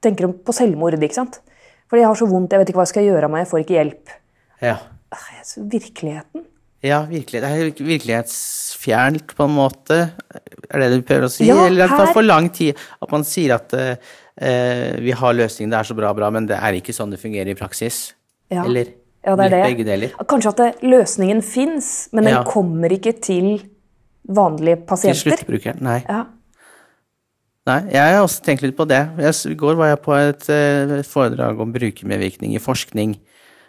Tenker 0.05 0.29
på 0.29 0.55
selvmord, 0.55 0.99
ikke 1.01 1.23
sant? 1.23 1.41
Fordi 1.89 2.03
jeg 2.03 2.11
har 2.11 2.21
så 2.21 2.29
vondt, 2.29 2.53
jeg 2.53 2.61
vet 2.61 2.69
ikke 2.69 2.83
hva 2.83 2.85
jeg 2.85 2.93
skal 2.93 3.09
gjøre 3.09 3.31
av 3.31 3.33
meg, 3.33 3.47
jeg 3.47 3.51
får 3.53 3.65
ikke 3.65 3.79
hjelp. 3.79 4.15
Ja. 4.61 4.77
Virkeligheten. 5.73 6.45
Ja, 6.85 7.00
virkelig. 7.09 7.40
Det 7.42 7.49
er 7.49 7.71
virkelighetsfjernt, 7.87 9.33
på 9.37 9.47
en 9.47 9.54
måte. 9.56 9.99
Er 10.68 10.83
det 10.83 10.90
det 10.92 11.00
du 11.00 11.06
prøver 11.09 11.26
å 11.28 11.33
si? 11.33 11.47
Ja, 11.49 11.64
Eller 11.66 11.87
at 11.87 11.95
det 11.95 12.04
tar 12.04 12.12
for 12.14 12.26
lang 12.26 12.50
tid. 12.54 12.76
At 13.02 13.11
man 13.14 13.25
sier 13.26 13.56
at 13.56 13.73
eh, 13.75 13.97
eh, 14.37 15.00
vi 15.02 15.14
har 15.16 15.35
løsningen, 15.35 15.73
det 15.73 15.80
er 15.80 15.88
så 15.88 15.97
bra, 15.99 16.12
bra, 16.16 16.30
men 16.35 16.47
det 16.50 16.59
er 16.61 16.78
ikke 16.78 16.95
sånn 16.95 17.14
det 17.14 17.21
fungerer 17.23 17.50
i 17.54 17.59
praksis. 17.59 18.12
Ja. 18.52 18.64
Eller 18.64 18.92
Ja, 19.26 19.35
det 19.35 19.49
er 19.50 19.73
litt 19.75 19.88
det. 19.88 20.12
Kanskje 20.30 20.52
at 20.52 20.61
det, 20.61 20.66
løsningen 20.87 21.40
fins, 21.42 22.09
men 22.12 22.28
den 22.28 22.37
Ja. 22.37 22.45
kommer 22.47 22.92
ikke 22.95 23.16
til 23.21 23.64
vanlige 24.28 24.76
pasienter. 24.87 25.18
Til 25.18 25.33
sluttbrukeren. 25.33 25.83
Nei. 25.83 26.04
Ja. 26.06 26.26
Nei, 27.66 27.80
jeg 27.90 28.14
har 28.14 28.23
også 28.23 28.45
tenkt 28.47 28.62
litt 28.62 28.76
på 28.78 28.87
det. 28.87 29.00
Jeg, 29.18 29.35
I 29.50 29.56
går 29.59 29.75
var 29.75 29.88
jeg 29.90 30.02
på 30.04 30.14
et 30.14 30.49
eh, 30.54 31.02
foredrag 31.02 31.59
om 31.59 31.73
brukermedvirkning 31.75 32.54
i 32.54 32.62
forskning. 32.62 33.16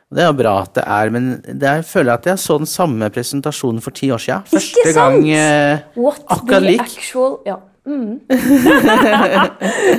Det 0.08 0.24
er 0.24 0.36
bra 0.40 0.54
at 0.64 0.72
det 0.78 0.84
er, 0.88 1.10
men 1.12 1.26
det 1.44 1.68
er, 1.68 1.82
jeg 1.82 1.88
føler 1.90 2.14
at 2.14 2.28
jeg 2.30 2.40
så 2.40 2.56
den 2.62 2.70
samme 2.70 3.10
presentasjonen 3.12 3.82
for 3.84 3.92
ti 3.96 4.08
år 4.16 4.22
siden. 4.24 4.46
Første 4.48 4.86
sant? 4.86 4.96
gang 4.96 5.26
eh, 5.36 5.82
What 6.00 6.22
akkurat 6.32 6.64
lik. 6.64 6.86
actual 6.86 7.42
Ja. 7.48 7.58
ja, 7.88 9.46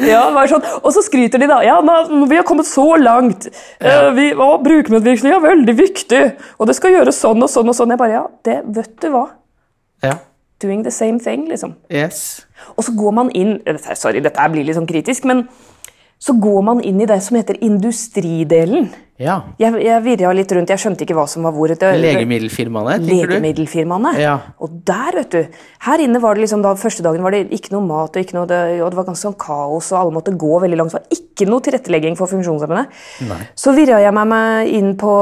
det 0.05 0.35
var 0.37 0.49
sånn. 0.51 0.65
Og 0.83 0.91
så 0.93 1.01
skryter 1.05 1.41
de, 1.41 1.47
da. 1.49 1.63
Ja, 1.65 1.79
nå, 1.81 2.27
vi 2.29 2.37
har 2.37 2.45
kommet 2.49 2.69
så 2.69 2.85
langt. 3.01 3.49
Eh, 3.81 4.11
vi, 4.17 4.27
å, 4.37 4.59
brukermedvirkning 4.65 5.33
er 5.33 5.41
veldig 5.45 5.75
viktig. 5.79 6.23
Og 6.61 6.69
det 6.69 6.77
skal 6.77 6.99
gjøres 6.99 7.21
sånn 7.25 7.41
og 7.45 7.49
sånn 7.53 7.73
og 7.73 7.77
sånn. 7.79 7.95
Jeg 7.95 8.01
bare, 8.03 8.19
ja, 8.19 8.27
det 8.45 8.59
vet 8.77 8.93
du 9.01 9.09
hva. 9.15 9.25
Ja. 10.05 10.19
Doing 10.61 10.85
the 10.85 10.93
same 10.93 11.17
thing, 11.23 11.49
liksom. 11.49 11.79
Yes. 11.89 12.45
Og 12.77 12.85
så 12.89 12.93
går 12.99 13.13
man 13.15 13.29
inn 13.39 13.57
Sorry, 13.95 14.21
dette 14.21 14.49
blir 14.53 14.67
litt 14.67 14.77
sånn 14.77 14.89
kritisk, 14.91 15.25
men 15.29 15.47
så 16.19 16.35
går 16.43 16.63
man 16.67 16.81
inn 16.83 17.01
i 17.01 17.07
det 17.07 17.21
som 17.23 17.37
heter 17.39 17.59
industridelen. 17.63 18.89
Ja. 19.19 19.41
Jeg, 19.59 19.75
jeg 19.83 20.03
virra 20.05 20.31
litt 20.35 20.51
rundt, 20.55 20.71
jeg 20.71 20.79
skjønte 20.79 21.03
ikke 21.03 21.15
hva 21.19 21.25
som 21.31 21.43
var 21.47 21.55
hvor. 21.57 21.71
Det- 21.75 21.89
Legemiddelfirmaene, 21.99 22.99
tenker 23.03 23.27
du? 23.27 23.33
Legemiddelfirmaene. 23.35 24.13
Ja. 24.23 24.37
Og 24.63 24.77
der, 24.87 25.17
vet 25.19 25.31
du 25.35 25.41
Her 25.87 25.99
inne 26.05 26.21
var 26.23 26.35
det 26.39 26.45
liksom 26.45 26.63
da 26.63 26.75
første 26.79 27.03
dagen 27.03 27.23
var 27.27 27.35
det 27.35 27.49
ikke 27.55 27.73
noe 27.75 27.83
mat, 27.87 28.15
og, 28.15 28.23
ikke 28.23 28.37
noe, 28.39 28.47
det, 28.51 28.61
og 28.83 28.91
det 28.93 28.99
var 29.01 29.09
ganske 29.09 29.27
sånn 29.27 29.39
kaos, 29.39 29.91
og 29.93 29.99
alle 30.01 30.15
måtte 30.15 30.35
gå 30.39 30.61
veldig 30.63 30.79
langt. 30.79 30.95
Det 30.95 31.01
var 31.01 31.19
ikke 31.19 31.49
noe 31.51 31.67
tilrettelegging 31.67 32.19
for 32.19 32.31
funksjonshemmede. 32.31 32.87
Så 33.59 33.75
virra 33.75 33.99
jeg 34.03 34.15
meg 34.15 34.31
med 34.31 34.69
inn 34.79 34.95
på, 34.99 35.15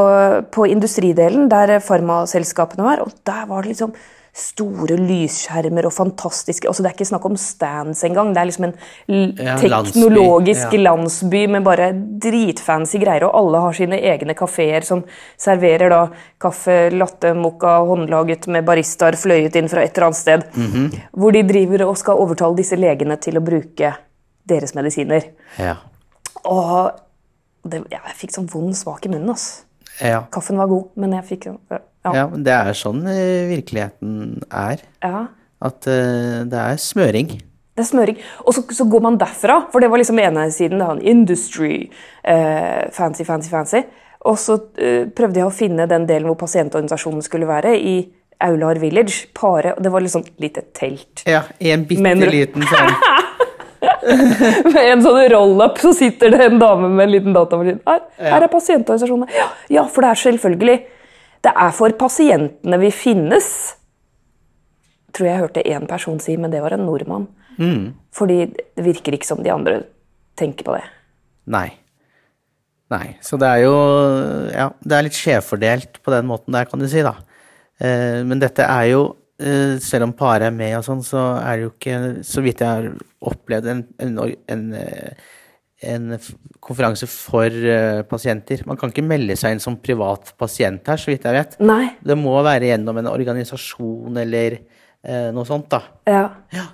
på 0.53 0.69
industridelen, 0.73 1.49
der 1.53 1.79
farmaselskapene 1.85 2.85
var, 2.85 3.01
og 3.05 3.13
der 3.25 3.47
var 3.49 3.63
det 3.65 3.75
liksom 3.77 3.93
store 4.37 4.99
lysskjermer 5.01 5.87
og 5.89 5.95
fantastiske 5.97 6.69
altså 6.69 6.85
Det 6.85 6.91
er 6.91 6.97
ikke 6.97 7.09
snakk 7.09 7.25
om 7.25 7.37
stands 7.41 8.03
engang. 8.05 8.35
Det 8.35 8.41
er 8.41 8.49
liksom 8.51 8.67
en 8.69 8.75
Ja, 9.09 9.57
landsby, 9.57 9.95
teknologisk 9.95 10.73
ja. 10.77 10.81
landsby 10.81 11.47
med 11.55 11.65
bare 11.65 11.91
dritfancy 12.23 13.01
greier, 13.01 13.25
og 13.25 13.39
alle 13.41 13.63
har 13.65 13.77
sine 13.79 14.01
egne 14.13 14.35
kafeer 14.37 14.85
som 14.85 15.05
serverer 15.41 15.93
da 15.93 16.03
kaffe, 16.43 16.91
latte, 16.93 17.33
mokka, 17.35 17.79
håndlaget 17.89 18.47
med 18.53 18.67
baristaer 18.69 19.17
fløyet 19.17 19.57
inn 19.57 19.71
fra 19.73 19.85
et 19.85 19.97
eller 19.97 20.11
annet 20.11 20.21
sted. 20.21 20.47
Mhm. 20.55 20.87
Hvor 21.17 21.33
de 21.33 21.43
driver 21.49 21.87
og 21.89 21.97
skal 21.97 22.21
overtale 22.21 22.57
disse 22.61 22.77
legene 22.77 23.17
til 23.17 23.41
å 23.41 23.45
bruke 23.45 23.95
deres 24.47 24.75
medisiner. 24.77 25.33
Ja. 25.59 25.79
Og 26.45 26.93
det, 27.65 27.83
jeg 27.91 28.17
fikk 28.21 28.37
sånn 28.37 28.51
vond 28.53 28.77
smak 28.77 29.07
i 29.07 29.09
munnen. 29.09 29.33
Altså. 29.33 29.65
Ja. 30.01 30.27
Kaffen 30.31 30.59
var 30.61 30.69
god, 30.71 30.91
men 31.01 31.17
jeg 31.17 31.25
fikk 31.25 31.49
ja. 31.49 31.81
Ja, 32.07 32.13
ja, 32.23 32.27
det 32.47 32.55
er 32.55 32.73
sånn 32.79 33.03
eh, 33.11 33.49
virkeligheten 33.55 34.43
er. 34.51 34.87
ja. 35.05 35.27
At 35.67 35.87
uh, 35.89 36.43
det 36.45 36.59
er 36.61 36.77
smøring. 36.77 37.31
Det 37.77 37.81
er 37.81 37.87
smøring. 37.89 38.19
Og 38.45 38.53
så, 38.53 38.61
så 38.77 38.85
går 38.93 39.01
man 39.07 39.15
derfra, 39.17 39.55
for 39.73 39.81
det 39.81 39.89
var 39.89 39.97
liksom 40.03 40.19
ene 40.21 40.43
siden. 40.53 40.77
Det 40.83 40.89
var 40.91 40.99
en 40.99 41.07
industry, 41.17 41.87
Uh, 42.27 42.91
fancy, 42.93 43.25
fancy, 43.25 43.49
fancy. 43.49 43.81
Og 44.29 44.37
så 44.43 44.59
uh, 44.59 45.07
prøvde 45.17 45.41
jeg 45.41 45.47
å 45.49 45.55
finne 45.55 45.87
den 45.89 46.05
delen 46.09 46.29
hvor 46.29 46.37
pasientorganisasjonen 46.43 47.25
skulle 47.25 47.49
være, 47.49 47.73
i 47.79 47.95
Aular 48.45 48.77
Village. 48.83 49.31
Pare, 49.33 49.73
og 49.79 49.81
det 49.87 49.93
var 49.95 50.05
liksom 50.05 50.27
et 50.27 50.45
lite 50.45 50.67
telt. 50.77 51.25
Ja, 51.25 51.47
i 51.59 51.71
en 51.73 51.87
bitte 51.89 52.05
Men- 52.05 52.27
liten 52.29 52.67
sånn 52.69 52.93
Med 54.75 54.83
en 54.83 55.03
sånn 55.05 55.19
roll-up 55.31 55.79
så 55.83 55.91
sitter 55.97 56.31
det 56.35 56.45
en 56.51 56.59
dame 56.61 56.89
med 56.91 57.07
en 57.09 57.13
liten 57.13 57.35
datamaskin. 57.35 57.81
Her, 57.87 58.05
her 58.21 58.45
er 58.45 58.53
pasientorganisasjonene. 58.53 59.33
Ja, 59.35 59.49
ja, 59.79 59.85
for 59.91 60.05
det 60.05 60.13
er 60.13 60.21
selvfølgelig 60.27 60.77
Det 61.47 61.55
er 61.55 61.75
for 61.77 61.95
pasientene 61.99 62.79
vi 62.83 62.91
finnes. 62.95 63.49
Tror 65.15 65.29
jeg 65.31 65.43
hørte 65.45 65.67
én 65.71 65.87
person 65.89 66.19
si, 66.23 66.35
men 66.37 66.53
det 66.53 66.63
var 66.65 66.75
en 66.75 66.87
nordmann. 66.89 67.29
Fordi 68.15 68.39
det 68.51 68.85
virker 68.85 69.17
ikke 69.17 69.29
som 69.29 69.43
de 69.45 69.53
andre 69.53 69.81
tenker 70.37 70.67
på 70.67 70.75
det. 70.77 70.85
Nei. 71.53 71.69
Nei. 72.93 73.17
Så 73.25 73.39
det 73.41 73.49
er 73.49 73.63
jo 73.65 73.77
Ja, 74.53 74.71
det 74.83 74.97
er 74.97 75.07
litt 75.07 75.19
skjevfordelt 75.19 76.03
på 76.05 76.13
den 76.15 76.29
måten 76.29 76.55
der, 76.55 76.69
kan 76.71 76.83
du 76.83 76.89
si, 76.91 77.03
da. 77.07 77.17
Eh, 77.79 78.23
men 78.27 78.41
dette 78.41 78.65
er 78.65 78.87
jo 78.93 79.01
eh, 79.41 79.77
Selv 79.83 80.07
om 80.07 80.15
paret 80.17 80.47
er 80.49 80.55
med 80.55 80.77
og 80.79 80.85
sånn, 80.87 81.03
så 81.05 81.25
er 81.41 81.57
det 81.57 81.67
jo 81.67 81.73
ikke, 81.75 81.97
så 82.25 82.45
vidt 82.45 82.63
jeg 82.65 82.69
har 82.69 82.87
opplevd, 83.33 83.67
en, 83.73 83.83
en, 84.01 84.15
en, 84.53 84.63
eh, 84.79 85.27
en 85.85 86.15
konferanse 86.65 87.09
for 87.11 87.53
uh, 87.53 88.01
pasienter. 88.09 88.63
Man 88.69 88.79
kan 88.81 88.93
ikke 88.93 89.05
melde 89.05 89.37
seg 89.37 89.57
inn 89.57 89.61
som 89.63 89.77
privat 89.83 90.33
pasient 90.41 90.89
her, 90.89 91.01
så 91.01 91.13
vidt 91.13 91.29
jeg 91.29 91.37
vet. 91.37 91.59
Nei. 91.61 91.91
Det 92.01 92.17
må 92.17 92.39
være 92.47 92.71
gjennom 92.71 93.03
en 93.03 93.13
organisasjon 93.13 94.17
eller 94.25 94.61
uh, 94.63 95.29
noe 95.37 95.45
sånt, 95.49 95.69
da. 95.75 95.83
Ja. 96.09 96.27
Ja. 96.57 96.71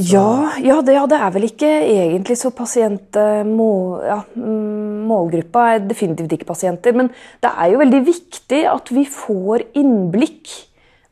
Ja, 0.00 0.56
ja, 0.56 0.78
det, 0.80 0.94
ja, 0.96 1.04
det 1.04 1.18
er 1.20 1.32
vel 1.34 1.44
ikke 1.50 1.68
egentlig 1.68 2.38
så 2.40 2.48
pasient... 2.56 3.12
eh, 3.20 3.42
Må, 3.44 4.00
ja, 4.00 4.22
mm, 4.32 5.02
målgruppa 5.04 5.66
er 5.74 5.82
definitivt 5.84 6.32
ikke 6.32 6.48
pasienter, 6.48 6.96
men 6.96 7.10
det 7.44 7.50
er 7.52 7.74
jo 7.74 7.80
veldig 7.82 8.00
viktig 8.06 8.62
at 8.70 8.88
vi 8.88 9.04
får 9.04 9.66
innblikk, 9.76 10.48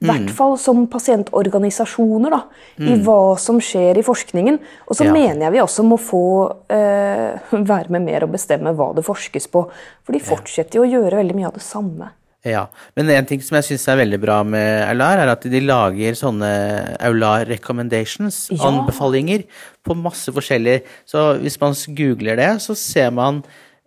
i 0.00 0.06
hvert 0.08 0.30
fall 0.32 0.54
som 0.58 0.86
pasientorganisasjoner, 0.88 2.30
da, 2.32 2.42
i 2.80 2.94
hva 3.04 3.36
som 3.40 3.58
skjer 3.60 3.98
i 4.00 4.04
forskningen. 4.06 4.56
Og 4.88 4.96
så 4.96 5.04
Ja. 5.04 5.12
mener 5.12 5.46
jeg 5.46 5.52
vi 5.52 5.58
også 5.60 5.84
må 5.84 5.98
få 6.00 6.22
eh, 6.70 7.36
være 7.52 7.90
med 7.90 8.02
mer 8.02 8.24
og 8.24 8.32
bestemme 8.32 8.72
hva 8.74 8.94
det 8.96 9.04
forskes 9.04 9.48
på. 9.52 9.66
For 10.04 10.12
de 10.16 10.20
fortsetter 10.20 10.80
jo 10.80 10.86
å 10.86 10.90
gjøre 10.90 11.20
veldig 11.20 11.36
mye 11.36 11.46
av 11.50 11.54
det 11.54 11.62
samme. 11.66 12.10
Ja, 12.42 12.68
men 12.96 13.10
en 13.10 13.26
ting 13.28 13.42
som 13.44 13.56
jeg 13.58 13.64
syns 13.66 13.82
er 13.92 13.98
veldig 14.00 14.18
bra 14.22 14.38
med 14.42 14.88
Aular, 14.88 15.18
er 15.20 15.28
at 15.28 15.42
de 15.44 15.60
lager 15.60 16.14
sånne 16.16 16.96
Aular 16.98 17.44
recommendations, 17.44 18.48
Ja. 18.50 18.64
anbefalinger, 18.70 19.44
på 19.84 19.92
masse 19.94 20.32
forskjellige 20.32 20.82
Så 21.04 21.38
hvis 21.42 21.60
man 21.60 21.74
googler 21.94 22.36
det, 22.40 22.48
så 22.64 22.74
ser 22.74 23.10
man 23.12 23.42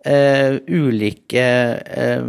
eh, 0.06 0.60
ulike 0.68 1.42
eh, 1.42 2.22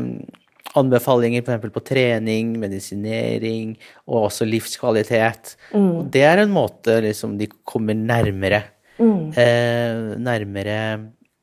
anbefalinger 0.79 1.43
f.eks. 1.45 1.73
på 1.73 1.83
trening, 1.85 2.55
medisinering 2.61 3.75
og 4.07 4.27
også 4.29 4.47
livskvalitet. 4.49 5.55
Og 5.75 6.05
det 6.13 6.25
er 6.27 6.43
en 6.43 6.53
måte 6.55 6.99
liksom 7.05 7.37
de 7.39 7.47
kommer 7.67 7.97
nærmere, 7.97 8.63
eh, 8.99 10.15
nærmere 10.17 10.79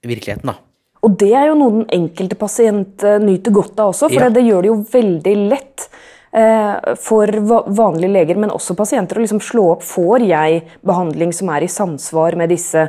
virkeligheten, 0.03 0.53
da. 0.53 0.59
Og 1.03 1.17
det 1.19 1.33
er 1.35 1.49
jo 1.51 1.59
noe 1.59 1.75
den 1.81 1.89
enkelte 1.91 2.39
pasient 2.39 3.03
eh, 3.03 3.19
nyter 3.23 3.55
godt 3.55 3.81
av 3.83 3.91
også, 3.91 4.09
for 4.13 4.23
Ja. 4.23 4.31
det 4.31 4.45
gjør 4.47 4.63
det 4.63 4.71
jo 4.71 4.85
veldig 4.93 5.37
lett 5.51 5.89
eh, 6.33 6.95
for 7.03 7.27
vanlige 7.67 8.13
leger, 8.13 8.39
men 8.39 8.55
også 8.55 8.77
pasienter, 8.79 9.19
å 9.19 9.25
liksom 9.25 9.43
slå 9.43 9.73
opp 9.73 9.83
får 9.83 10.29
jeg 10.29 10.63
behandling 10.87 11.35
som 11.35 11.51
er 11.51 11.67
i 11.67 11.73
samsvar 11.73 12.37
med 12.39 12.55
disse 12.55 12.89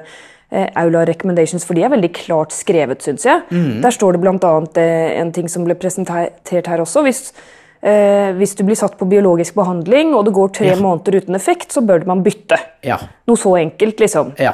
Aula 0.75 1.03
recommendations, 1.09 1.65
for 1.65 1.73
de 1.73 1.83
er 1.83 1.89
veldig 1.93 2.11
klart 2.13 2.53
skrevet, 2.53 3.01
syns 3.01 3.25
jeg. 3.25 3.41
Der 3.81 3.95
står 3.95 4.13
det 4.13 4.21
bl.a. 4.21 4.53
Eh, 4.77 5.19
en 5.21 5.31
ting 5.33 5.49
som 5.49 5.65
ble 5.65 5.75
presentert 5.79 6.69
her 6.69 6.83
også. 6.83 7.01
Hvis, 7.07 7.31
eh, 7.81 8.29
hvis 8.37 8.53
du 8.59 8.63
blir 8.67 8.77
satt 8.77 8.97
på 8.99 9.07
biologisk 9.09 9.55
behandling 9.57 10.13
og 10.13 10.27
det 10.27 10.35
går 10.35 10.53
tre 10.53 10.75
måneder 10.75 11.17
uten 11.23 11.35
effekt, 11.39 11.73
så 11.73 11.81
bør 11.81 12.05
man 12.05 12.21
bytte. 12.23 12.59
Ja. 12.85 12.99
Noe 13.27 13.39
så 13.39 13.55
enkelt, 13.57 13.99
liksom. 14.03 14.35
Ja. 14.37 14.53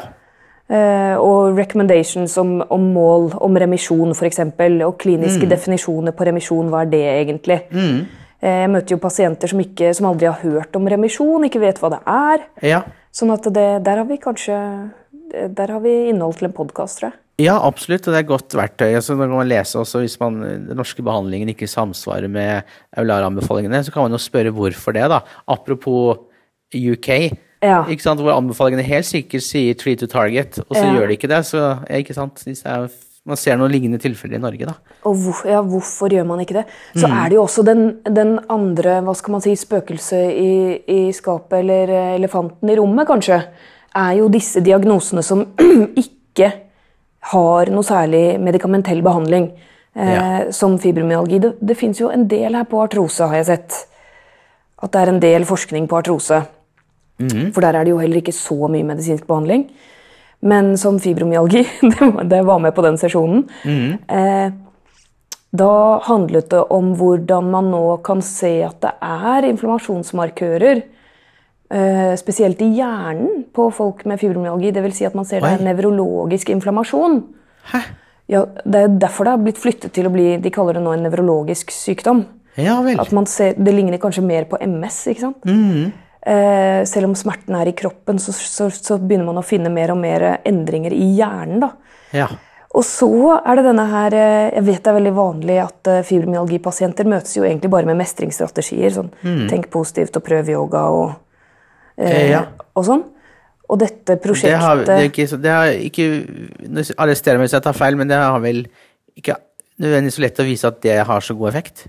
Eh, 0.69 1.15
og 1.17 1.57
recommendations 1.57 2.37
om, 2.37 2.61
om 2.69 2.87
mål 2.93 3.31
om 3.41 3.57
remisjon, 3.57 4.11
f.eks. 4.13 4.39
Og 4.85 4.97
kliniske 5.01 5.49
definisjoner 5.49 6.13
på 6.13 6.27
remisjon. 6.29 6.69
Hva 6.69 6.85
er 6.85 6.91
det 6.93 7.03
egentlig? 7.17 7.59
Eh, 7.73 8.61
jeg 8.63 8.69
møter 8.71 8.95
jo 8.95 9.01
pasienter 9.01 9.51
som, 9.51 9.59
ikke, 9.59 9.91
som 9.97 10.11
aldri 10.11 10.29
har 10.29 10.39
hørt 10.45 10.77
om 10.77 10.87
remisjon, 10.87 11.43
ikke 11.49 11.63
vet 11.65 11.81
hva 11.81 11.95
det 11.97 12.01
er. 12.05 12.47
ja. 12.75 12.81
Sånn 13.09 13.31
at 13.33 13.47
det, 13.49 13.81
der 13.81 13.97
har 13.97 14.05
vi 14.05 14.19
kanskje 14.21 14.55
Der 15.31 15.67
har 15.73 15.79
vi 15.83 16.09
innhold 16.09 16.37
til 16.39 16.49
en 16.49 16.53
podkast, 16.55 16.99
tror 16.99 17.09
jeg. 17.11 17.19
Ja, 17.39 17.55
absolutt, 17.63 18.03
og 18.07 18.11
det 18.11 18.17
er 18.19 18.25
et 18.25 18.31
godt 18.33 18.55
verktøy. 18.57 18.89
Altså, 18.99 19.15
når 19.15 19.29
man 19.31 19.47
lese 19.47 19.79
også 19.79 20.01
Hvis 20.03 20.17
man, 20.19 20.41
den 20.67 20.75
norske 20.75 21.01
behandlingen 21.05 21.49
ikke 21.53 21.69
samsvarer 21.71 22.27
med 22.27 22.63
Aular-anbefalingene, 22.99 23.79
så 23.83 23.93
kan 23.95 24.03
man 24.03 24.11
jo 24.17 24.19
spørre 24.19 24.51
hvorfor 24.51 24.91
det. 24.97 25.05
da. 25.09 25.21
Apropos 25.47 26.17
UK, 26.75 27.09
Ja. 27.63 27.83
ikke 27.89 28.03
sant? 28.03 28.19
hvor 28.21 28.35
anbefalingene 28.35 28.83
helt 28.83 29.05
sikkert 29.05 29.41
sier 29.43 29.73
'treat 29.73 29.99
to 29.99 30.05
target', 30.07 30.59
og 30.69 30.75
så 30.75 30.83
Ja. 30.83 30.93
gjør 30.93 31.07
de 31.07 31.13
ikke 31.17 31.27
det. 31.27 31.45
Så, 31.45 31.79
ja, 31.89 31.95
ikke 31.95 32.13
sant? 32.13 32.43
Er, 32.65 32.89
man 33.25 33.37
ser 33.37 33.55
noen 33.57 33.71
lignende 33.71 33.99
tilfeller 33.99 34.35
i 34.35 34.39
Norge, 34.39 34.65
da. 34.65 34.73
Og 35.05 35.15
hvor, 35.15 35.45
ja, 35.45 35.61
hvorfor 35.61 36.09
gjør 36.09 36.25
man 36.25 36.39
ikke 36.39 36.53
det? 36.53 36.65
Så 36.95 37.07
er 37.07 37.29
det 37.29 37.35
jo 37.35 37.43
også 37.43 37.63
den, 37.65 37.97
den 38.05 38.39
andre 38.49 39.01
hva 39.01 39.15
skal 39.15 39.31
man 39.31 39.41
si, 39.41 39.55
spøkelset 39.55 40.31
i, 40.31 40.81
i 40.87 41.11
skapet, 41.11 41.59
eller 41.59 41.89
eh, 41.89 42.15
elefanten 42.19 42.69
i 42.69 42.75
rommet, 42.75 43.07
kanskje, 43.07 43.43
er 43.95 44.13
jo 44.19 44.27
disse 44.29 44.61
diagnosene 44.61 45.23
som 45.25 45.45
ikke 46.03 46.51
har 47.33 47.71
noe 47.73 47.83
særlig 47.83 48.39
medikamentell 48.39 49.01
behandling. 49.05 49.51
Eh, 49.95 50.13
Ja. 50.13 50.51
Som 50.55 50.77
fibromyalgi. 50.79 51.39
Det, 51.43 51.53
det 51.61 51.75
fins 51.77 51.99
jo 51.99 52.09
en 52.13 52.27
del 52.27 52.53
her 52.55 52.63
på 52.69 52.79
artrose, 52.83 53.25
har 53.27 53.35
jeg 53.41 53.45
sett. 53.49 53.79
At 54.81 54.91
det 54.93 55.01
er 55.01 55.09
en 55.11 55.19
del 55.19 55.43
forskning 55.49 55.87
på 55.91 55.97
artrose. 55.99 56.43
For 57.51 57.59
der 57.65 57.75
er 57.75 57.83
det 57.83 57.91
jo 57.91 57.97
heller 57.99 58.21
ikke 58.21 58.31
så 58.31 58.69
mye 58.71 58.85
medisinsk 58.87 59.25
behandling. 59.27 59.65
Men 60.41 60.77
som 60.79 60.99
fibromyalgi, 61.03 61.65
det 61.91 61.99
var- 61.99 62.23
det 62.31 62.39
var 62.47 62.59
med 62.63 62.71
på 62.77 62.81
den 62.85 62.95
sesjonen, 62.97 63.41
eh, 64.07 64.51
da 65.51 65.99
handlet 66.05 66.47
det 66.53 66.61
om 66.71 66.93
hvordan 66.95 67.49
man 67.51 67.71
nå 67.73 67.97
kan 68.05 68.21
se 68.21 68.61
at 68.63 68.79
det 68.85 68.91
er 69.01 69.47
inflammasjonsmarkører, 69.49 70.83
spesielt 72.17 72.61
i 72.65 72.71
hjernen 72.73 73.43
på 73.53 73.67
folk 73.69 74.01
med 74.09 74.17
fibromyalgi. 74.17 74.71
Dvs. 74.73 74.95
Si 74.97 75.05
at 75.05 75.13
man 75.17 75.27
ser 75.29 75.43
det 75.45 75.51
er 75.53 75.65
nevrologisk 75.67 76.49
inflammasjon. 76.49 77.19
Hæ? 77.73 77.81
Ja, 78.29 78.43
det 78.65 78.81
er 78.81 78.97
derfor 79.01 79.25
det 79.25 79.33
har 79.35 79.41
blitt 79.41 79.61
flyttet 79.61 79.93
til 79.93 80.05
å 80.05 80.11
bli 80.13 80.35
De 80.41 80.51
kaller 80.53 80.77
det 80.77 80.83
nå 80.85 80.91
en 80.93 81.05
nevrologisk 81.07 81.73
sykdom. 81.73 82.23
Ja 82.59 82.79
vel. 82.85 82.99
At 83.01 83.13
man 83.15 83.25
ser, 83.29 83.55
Det 83.57 83.73
ligner 83.73 83.97
kanskje 84.01 84.25
mer 84.25 84.45
på 84.49 84.57
MS. 84.61 84.99
ikke 85.13 85.25
sant? 85.27 85.45
Eh, 86.21 86.83
selv 86.85 87.07
om 87.07 87.15
smerten 87.15 87.55
er 87.55 87.71
i 87.71 87.73
kroppen, 87.73 88.19
så, 88.19 88.33
så, 88.33 88.69
så 88.69 88.97
begynner 88.99 89.29
man 89.29 89.39
å 89.39 89.45
finne 89.45 89.71
mer 89.71 89.93
og 89.93 90.01
mer 90.01 90.41
endringer 90.45 90.93
i 90.93 91.15
hjernen. 91.17 91.63
da. 91.63 91.71
Ja. 92.13 92.27
Og 92.75 92.85
så 92.85 93.09
er 93.39 93.57
det 93.57 93.63
denne 93.65 93.85
her 93.89 94.13
eh, 94.13 94.49
Jeg 94.53 94.65
vet 94.67 94.83
det 94.83 94.91
er 94.91 94.97
veldig 94.99 95.13
vanlig 95.17 95.55
at 95.63 95.89
eh, 95.89 96.03
fibromyalgipasienter 96.05 97.07
møtes 97.09 97.33
jo 97.37 97.47
egentlig 97.47 97.71
bare 97.73 97.89
med 97.89 97.97
mestringsstrategier. 97.97 98.93
Sånn 98.93 99.09
tenk 99.49 99.71
positivt 99.73 100.19
og 100.19 100.25
prøv 100.27 100.51
yoga 100.53 100.83
og, 100.93 101.15
eh, 101.99 102.15
Eh, 102.15 102.29
ja. 102.31 102.45
og 102.75 102.85
sånn. 102.87 103.03
Og 103.69 103.77
dette 103.83 104.15
Det 104.15 104.21
prosjektet 104.23 104.57
har, 104.63 104.77
det, 104.81 104.95
er 104.95 105.09
ikke, 105.11 105.25
det 105.43 105.51
har 105.53 105.67
ikke 105.85 106.05
Arrester 106.97 107.37
meg 107.37 107.45
hvis 107.45 107.53
jeg 107.53 107.61
tar 107.67 107.75
feil, 107.77 107.95
men 107.99 108.07
det 108.09 108.17
har 108.17 108.39
vel 108.41 108.63
ikke 109.19 109.35
nødvendigvis 109.79 110.15
så 110.17 110.21
lett 110.23 110.39
å 110.41 110.45
vise 110.47 110.67
at 110.71 110.79
det 110.81 110.95
har 111.05 111.21
så 111.21 111.35
god 111.37 111.49
effekt. 111.51 111.87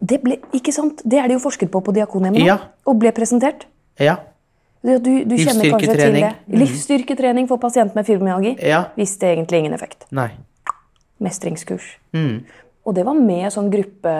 det 0.00 0.20
ble, 0.22 0.38
ikke 0.56 0.72
sant? 0.72 1.02
Det 1.04 1.18
er 1.18 1.28
det 1.28 1.34
jo 1.36 1.42
forsket 1.42 1.70
på 1.72 1.80
på 1.84 1.92
Diakonhjemmet 1.92 2.44
Ja. 2.46 2.56
og 2.86 2.98
ble 3.00 3.12
presentert. 3.12 3.66
Ja. 3.98 4.16
Du, 4.84 4.98
du, 5.00 5.10
Livsstyrketrening. 5.26 6.22
det. 6.22 6.58
Livsstyrketrening 6.58 7.48
for 7.48 7.58
pasient 7.58 7.94
med 7.94 8.06
fibromyalgi 8.06 8.56
Ja. 8.62 8.84
viste 8.96 9.26
egentlig 9.26 9.58
ingen 9.58 9.72
effekt. 9.74 10.06
Nei. 10.12 10.30
Mestringskurs. 11.20 11.96
Mm. 12.14 12.44
Og 12.86 12.94
det 12.94 13.04
var 13.04 13.14
med 13.18 13.50
sånn 13.52 13.70
gruppe 13.72 14.12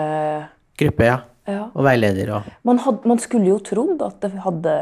Gruppe, 0.77 1.05
ja. 1.05 1.19
ja. 1.47 1.63
Og 1.73 1.83
veileder 1.85 2.29
og 2.35 2.43
man, 2.67 2.77
had, 2.83 3.05
man 3.09 3.17
skulle 3.21 3.47
jo 3.49 3.57
trodd 3.65 4.01
at 4.05 4.19
det 4.21 4.31
hadde 4.43 4.73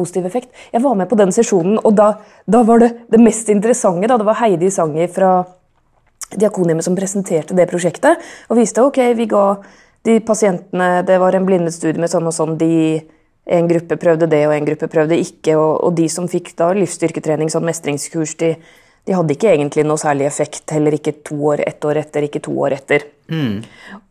positiv 0.00 0.26
effekt. 0.32 0.50
Jeg 0.72 0.82
var 0.88 0.96
med 0.98 1.08
på 1.12 1.20
den 1.20 1.32
sesjonen, 1.36 1.78
og 1.84 1.94
da, 2.00 2.10
da 2.48 2.64
var 2.66 2.80
det 2.82 2.90
det 3.12 3.20
mest 3.22 3.48
interessante 3.52 4.08
da, 4.10 4.16
det 4.20 4.26
var 4.32 4.40
Heidi 4.42 4.72
Sanger 4.74 5.08
fra 5.12 5.30
Diakonhjemmet 6.30 6.86
som 6.86 6.94
presenterte 6.98 7.56
det 7.58 7.66
prosjektet. 7.70 8.20
Og 8.50 8.58
viste 8.60 8.82
ok, 8.86 9.00
vi 9.18 9.26
ga 9.30 9.44
de 10.06 10.14
pasientene 10.24 11.02
Det 11.04 11.16
var 11.20 11.34
en 11.36 11.44
blindet 11.48 11.74
studie 11.74 12.00
med 12.00 12.08
sånn 12.12 12.28
og 12.30 12.32
sånn. 12.36 12.54
de 12.60 13.00
En 13.50 13.66
gruppe 13.66 13.96
prøvde 13.98 14.28
det, 14.30 14.44
og 14.46 14.52
en 14.54 14.68
gruppe 14.68 14.86
prøvde 14.92 15.16
ikke. 15.18 15.56
Og, 15.58 15.72
og 15.88 15.94
de 15.98 16.06
som 16.12 16.28
fikk 16.30 16.52
da 16.60 16.68
livsstyrketrening, 16.76 17.50
sånn 17.50 17.66
mestringskurs, 17.66 18.36
de, 18.38 18.52
de 19.08 19.16
hadde 19.16 19.34
ikke 19.34 19.50
egentlig 19.56 19.82
noe 19.88 19.98
særlig 19.98 20.28
effekt. 20.28 20.70
Heller 20.70 20.94
ikke 20.94 21.16
to 21.26 21.34
år, 21.50 21.64
ett 21.66 21.82
år 21.88 21.98
etter, 22.04 22.28
ikke 22.28 22.42
to 22.46 22.54
år 22.62 22.76
etter. 22.78 23.08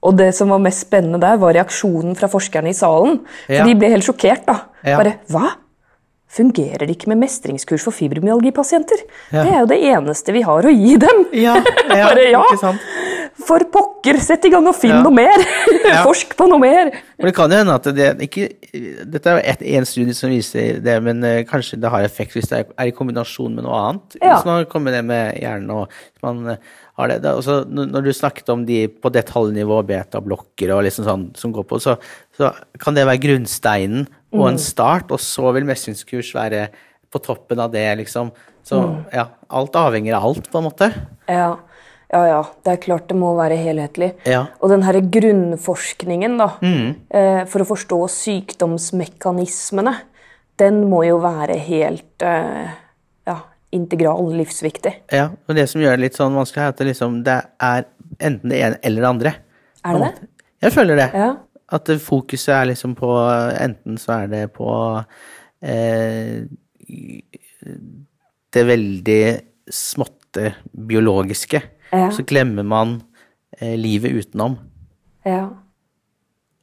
Og 0.03 0.17
det 0.19 0.34
som 0.36 0.51
var 0.51 0.60
mest 0.65 0.84
spennende 0.89 1.22
der, 1.24 1.39
var 1.39 1.55
reaksjonen 1.55 2.17
fra 2.19 2.27
forskerne 2.31 2.74
i 2.74 2.75
salen. 2.75 3.22
For 3.48 3.53
Ja. 3.62 3.63
de 3.69 3.77
ble 3.79 3.93
helt 3.96 4.03
sjokkert. 4.10 4.43
da. 4.50 4.58
Ja. 4.84 4.98
Bare 5.00 5.15
Hva? 5.31 5.53
Fungerer 6.29 6.86
det 6.86 6.93
ikke 6.93 7.09
med 7.09 7.24
mestringskurs 7.24 7.88
for 7.88 7.95
fibromyalgipasienter? 7.95 9.01
Ja. 9.33 9.41
Det 9.41 9.50
er 9.50 9.63
jo 9.63 9.69
det 9.71 9.79
eneste 9.89 10.33
vi 10.36 10.43
har 10.45 10.67
å 10.67 10.74
gi 10.74 10.98
dem. 11.01 11.24
Ja, 11.33 11.55
ja, 11.89 12.03
Bare 12.05 12.27
ja. 12.27 12.43
ikke 12.45 12.59
sant? 12.62 12.83
For 13.48 13.63
pokker, 13.71 14.19
sett 14.21 14.45
i 14.45 14.51
gang 14.53 14.67
og 14.69 14.75
finn 14.77 15.00
noe 15.01 15.13
mer! 15.15 15.41
Forsk 16.07 16.36
på 16.38 16.45
noe 16.51 16.62
mer! 16.62 16.91
Men 17.17 17.29
det 17.29 17.33
kan 17.33 17.50
jo 17.50 17.62
hende 17.62 17.77
at 17.79 17.88
det 17.95 18.09
ikke 18.27 18.45
Dette 19.09 19.31
er 19.31 19.39
jo 19.39 19.77
en 19.79 19.88
studie 19.89 20.13
som 20.13 20.29
viser 20.29 20.83
det, 20.83 20.98
men 21.01 21.24
eh, 21.25 21.41
kanskje 21.50 21.79
det 21.81 21.89
har 21.89 22.05
effekt 22.05 22.36
hvis 22.38 22.51
det 22.51 22.59
er, 22.62 22.69
i 22.86 22.93
kombinasjon 22.93 23.55
med 23.55 23.65
noe 23.65 23.79
annet. 23.88 24.19
Hvis 24.19 24.45
man 24.45 24.67
kommer 24.69 24.93
ned 24.93 25.09
med 25.09 25.39
hjernen 25.39 25.74
og 25.74 25.98
man 26.25 26.53
eh, 26.53 26.62
har 27.00 27.13
det. 27.15 27.31
også, 27.31 27.63
når 27.71 28.05
du 28.05 28.12
snakket 28.13 28.53
om 28.53 28.67
de 28.67 28.83
på 28.91 29.09
detaljnivå, 29.15 29.81
betablokker 29.88 30.75
og 30.75 30.83
liksom 30.86 31.07
sånn 31.07 31.27
som 31.39 31.55
går 31.55 31.65
på, 31.69 31.79
så, 31.81 31.95
så 32.38 32.51
kan 32.81 32.98
det 32.98 33.07
være 33.09 33.24
grunnsteinen 33.24 34.05
og 34.33 34.39
Mm. 34.45 34.48
en 34.51 34.57
start, 34.57 35.12
og 35.12 35.19
så 35.19 35.53
vil 35.53 35.65
mestringskurs 35.65 36.33
være 36.36 36.69
på 37.12 37.19
toppen 37.21 37.59
av 37.59 37.71
det, 37.71 37.98
liksom. 37.98 38.31
Så 38.63 38.77
Mm. 38.81 39.05
ja, 39.13 39.25
alt 39.50 39.74
avhenger 39.75 40.15
av 40.15 40.24
alt, 40.25 40.51
på 40.51 40.57
en 40.59 40.63
måte. 40.69 40.93
Ja. 41.27 41.57
ja, 42.13 42.25
ja. 42.27 42.43
Det 42.63 42.71
er 42.74 42.77
klart 42.77 43.07
det 43.07 43.17
må 43.17 43.36
være 43.36 43.57
helhetlig. 43.57 44.13
Ja. 44.25 44.48
Og 44.62 44.69
den 44.69 44.83
herre 44.83 45.01
grunnforskningen, 45.01 46.37
da, 46.37 46.48
Mm. 46.61 46.96
eh, 47.09 47.46
for 47.46 47.59
å 47.61 47.65
forstå 47.65 48.07
sykdomsmekanismene, 48.09 49.96
den 50.57 50.83
må 50.89 51.03
jo 51.07 51.20
være 51.24 51.57
helt 51.57 52.22
eh, 52.22 52.70
ja, 53.27 53.37
integral, 53.72 54.31
livsviktig. 54.35 54.94
Ja, 55.15 55.29
og 55.48 55.55
det 55.55 55.68
som 55.70 55.81
gjør 55.81 55.96
det 55.98 56.00
litt 56.07 56.18
sånn 56.20 56.35
vanskelig, 56.35 56.63
er 56.65 56.74
at 56.74 56.77
det 56.77 56.87
liksom 56.87 57.24
det 57.24 57.37
er 57.61 57.85
enten 58.20 58.50
det 58.50 58.59
ene 58.61 58.79
eller 58.83 59.01
det 59.01 59.09
andre. 59.09 59.33
Er 59.85 59.94
det 59.94 60.01
det? 60.01 60.29
Jeg 60.61 60.74
føler 60.75 60.96
det. 61.00 61.09
Ja. 61.15 61.29
At 61.72 61.90
fokuset 62.01 62.53
er 62.55 62.70
liksom 62.72 62.96
på 62.98 63.10
Enten 63.60 63.98
så 64.01 64.24
er 64.24 64.32
det 64.32 64.44
på 64.55 64.70
eh, 65.62 66.48
det 68.50 68.64
veldig 68.66 69.22
småtte 69.70 70.53
biologiske. 70.74 71.62
Ja. 71.94 72.10
Så 72.14 72.25
glemmer 72.25 72.66
man 72.66 72.96
eh, 73.60 73.75
livet 73.77 74.16
utenom. 74.18 74.58
Ja. 75.27 75.44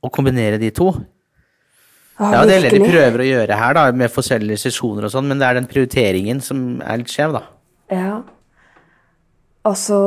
Å 0.03 0.11
kombinere 0.11 0.59
de 0.63 0.73
to. 0.75 0.91
Ah, 2.17 2.33
Ja, 2.33 2.45
det 2.49 2.57
er 2.57 2.67
det 2.67 2.79
de 2.79 2.87
prøver 2.89 3.23
å 3.23 3.29
gjøre 3.29 3.59
her, 3.61 3.77
da, 3.77 3.85
med 3.93 4.11
forskjellige 4.13 4.63
sesjoner 4.67 5.07
og 5.07 5.13
sånn, 5.13 5.27
men 5.29 5.39
det 5.39 5.47
er 5.51 5.59
den 5.59 5.69
prioriteringen 5.69 6.41
som 6.43 6.81
er 6.81 7.03
litt 7.03 7.13
skjev, 7.13 7.35
da. 7.37 7.43
Ja. 7.93 8.15
Altså 9.67 9.99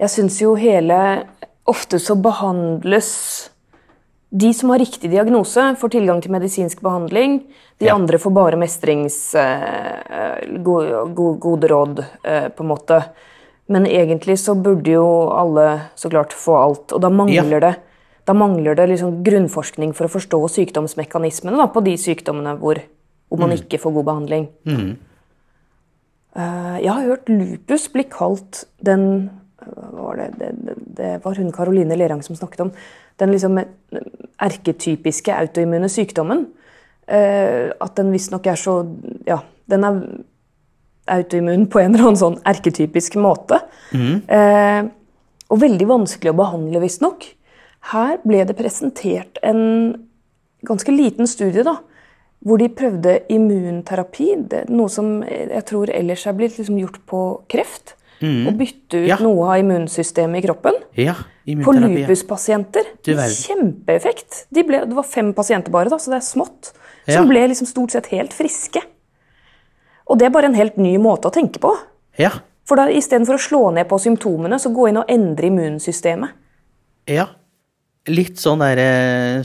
Jeg 0.00 0.10
syns 0.12 0.36
jo 0.42 0.52
hele 0.58 0.98
Ofte 1.68 1.98
så 2.00 2.14
behandles 2.16 3.50
De 4.30 4.52
som 4.54 4.70
har 4.70 4.78
riktig 4.78 5.10
diagnose, 5.10 5.74
får 5.76 5.90
tilgang 5.90 6.20
til 6.22 6.30
medisinsk 6.30 6.80
behandling. 6.80 7.40
De 7.80 7.86
Ja. 7.86 7.94
andre 7.96 8.16
får 8.18 8.30
bare 8.32 8.56
mestrings... 8.56 9.34
Uh, 9.34 10.62
go- 10.62 11.06
go- 11.14 11.34
gode 11.34 11.66
råd, 11.68 11.98
uh, 12.24 12.48
på 12.54 12.62
en 12.62 12.68
måte. 12.70 13.00
Men 13.68 13.86
egentlig 13.86 14.38
så 14.38 14.54
burde 14.54 14.86
jo 14.92 15.30
alle 15.34 15.80
så 15.96 16.08
klart 16.10 16.32
få 16.32 16.54
alt. 16.62 16.92
Og 16.92 17.00
da 17.00 17.08
mangler 17.10 17.58
Ja. 17.60 17.60
det 17.60 17.76
da 18.26 18.32
mangler 18.34 18.76
det 18.76 18.86
liksom 18.90 19.24
grunnforskning 19.24 19.92
for 19.96 20.06
å 20.06 20.10
forstå 20.12 20.38
sykdomsmekanismene 20.48 21.56
da, 21.56 21.66
på 21.66 21.82
de 21.82 21.96
sykdommene 21.98 22.52
hvor, 22.60 22.78
hvor 23.28 23.38
man 23.40 23.50
ikke 23.50 23.80
får 23.80 23.92
god 23.96 24.04
behandling. 24.04 24.48
Eh, 26.36 26.76
jeg 26.84 26.92
har 26.92 27.02
hørt 27.08 27.28
lupus 27.28 27.88
bli 27.92 28.04
kalt 28.04 28.64
den 28.84 29.30
var 29.66 30.16
det, 30.16 30.30
det, 30.38 30.74
det, 30.96 31.10
var 31.24 31.38
hun 31.38 31.52
Karoline 31.52 31.96
Lerang 31.96 32.22
som 32.22 32.36
snakket 32.36 32.64
om. 32.66 32.72
Den 33.20 33.32
liksom 33.34 33.60
erketypiske 34.40 35.34
autoimmune 35.34 35.88
sykdommen. 35.92 36.46
Eh, 37.06 37.70
at 37.74 37.96
den 37.98 38.12
visstnok 38.14 38.46
er 38.46 38.58
så 38.60 38.80
Ja, 39.26 39.40
den 39.70 39.84
er 39.84 40.00
autoimmun 41.10 41.66
på 41.66 41.80
en 41.80 41.94
eller 41.94 42.10
annen 42.10 42.20
sånn 42.20 42.38
erketypisk 42.46 43.16
måte. 43.20 43.58
Eh, 44.30 44.82
og 45.50 45.62
veldig 45.62 45.86
vanskelig 45.90 46.30
å 46.30 46.38
behandle, 46.38 46.82
visstnok. 46.84 47.26
Her 47.90 48.20
ble 48.22 48.44
det 48.46 48.58
presentert 48.58 49.40
en 49.42 49.62
ganske 50.66 50.92
liten 50.94 51.26
studie, 51.26 51.64
da. 51.66 51.80
Hvor 52.46 52.60
de 52.60 52.70
prøvde 52.72 53.18
immunterapi. 53.32 54.28
Det, 54.48 54.62
er 54.64 54.72
noe 54.72 54.88
som 54.92 55.18
jeg 55.26 55.64
tror 55.68 55.90
ellers 55.92 56.26
er 56.28 56.36
blitt 56.38 56.60
liksom 56.60 56.78
gjort 56.80 57.00
på 57.10 57.24
kreft. 57.52 57.96
Å 58.20 58.52
bytte 58.52 58.98
ut 59.00 59.08
Ja. 59.08 59.16
noe 59.20 59.46
av 59.48 59.58
immunsystemet 59.62 60.42
i 60.42 60.46
kroppen. 60.46 60.74
Ja, 60.96 61.14
På 61.64 61.72
ja. 61.74 61.80
lupuspasienter. 61.86 62.84
Kjempeeffekt. 63.02 64.44
De 64.52 64.62
ble, 64.62 64.82
det 64.84 64.92
var 64.94 65.02
fem 65.08 65.32
pasienter 65.34 65.70
bare, 65.72 65.88
da, 65.88 65.96
så 65.96 66.10
det 66.12 66.18
er 66.20 66.26
smått. 66.26 66.72
Ja. 67.06 67.16
Som 67.16 67.28
ble 67.28 67.46
liksom 67.48 67.66
stort 67.66 67.90
sett 67.92 68.06
helt 68.12 68.32
friske. 68.36 68.82
Og 70.06 70.18
det 70.18 70.26
er 70.26 70.30
bare 70.30 70.44
en 70.50 70.54
helt 70.54 70.76
ny 70.76 70.98
måte 70.98 71.30
å 71.30 71.32
tenke 71.32 71.58
på. 71.62 71.72
Ja. 72.18 72.30
For 72.68 72.76
da 72.76 72.88
Istedenfor 72.92 73.34
å 73.34 73.40
slå 73.40 73.72
ned 73.72 73.88
på 73.88 73.98
symptomene, 73.98 74.58
så 74.60 74.68
gå 74.74 74.88
inn 74.90 74.98
og 74.98 75.08
endre 75.08 75.46
immunsystemet. 75.48 76.30
Ja. 77.08 77.26
Litt 78.06 78.36
sånn 78.36 78.58
derre 78.60 79.42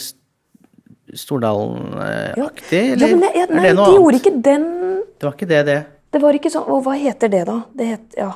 Stordalen-aktig, 1.16 2.82
Ja, 2.90 2.94
eller? 2.96 3.16
men 3.16 3.30
jeg, 3.34 3.50
nei, 3.50 3.70
de 3.78 3.86
gjorde 3.96 4.18
ikke 4.20 4.42
den 4.44 4.66
Det 5.20 5.24
var 5.28 5.34
ikke 5.38 5.48
det, 5.48 5.66
det. 5.68 5.78
Det 6.12 6.22
var 6.22 6.34
ikke 6.38 6.52
sånn 6.52 6.68
hva 6.84 6.96
heter 6.98 7.30
det, 7.32 7.46
da? 7.48 7.58
Det 7.76 7.88
het 7.88 8.16
Ja. 8.18 8.32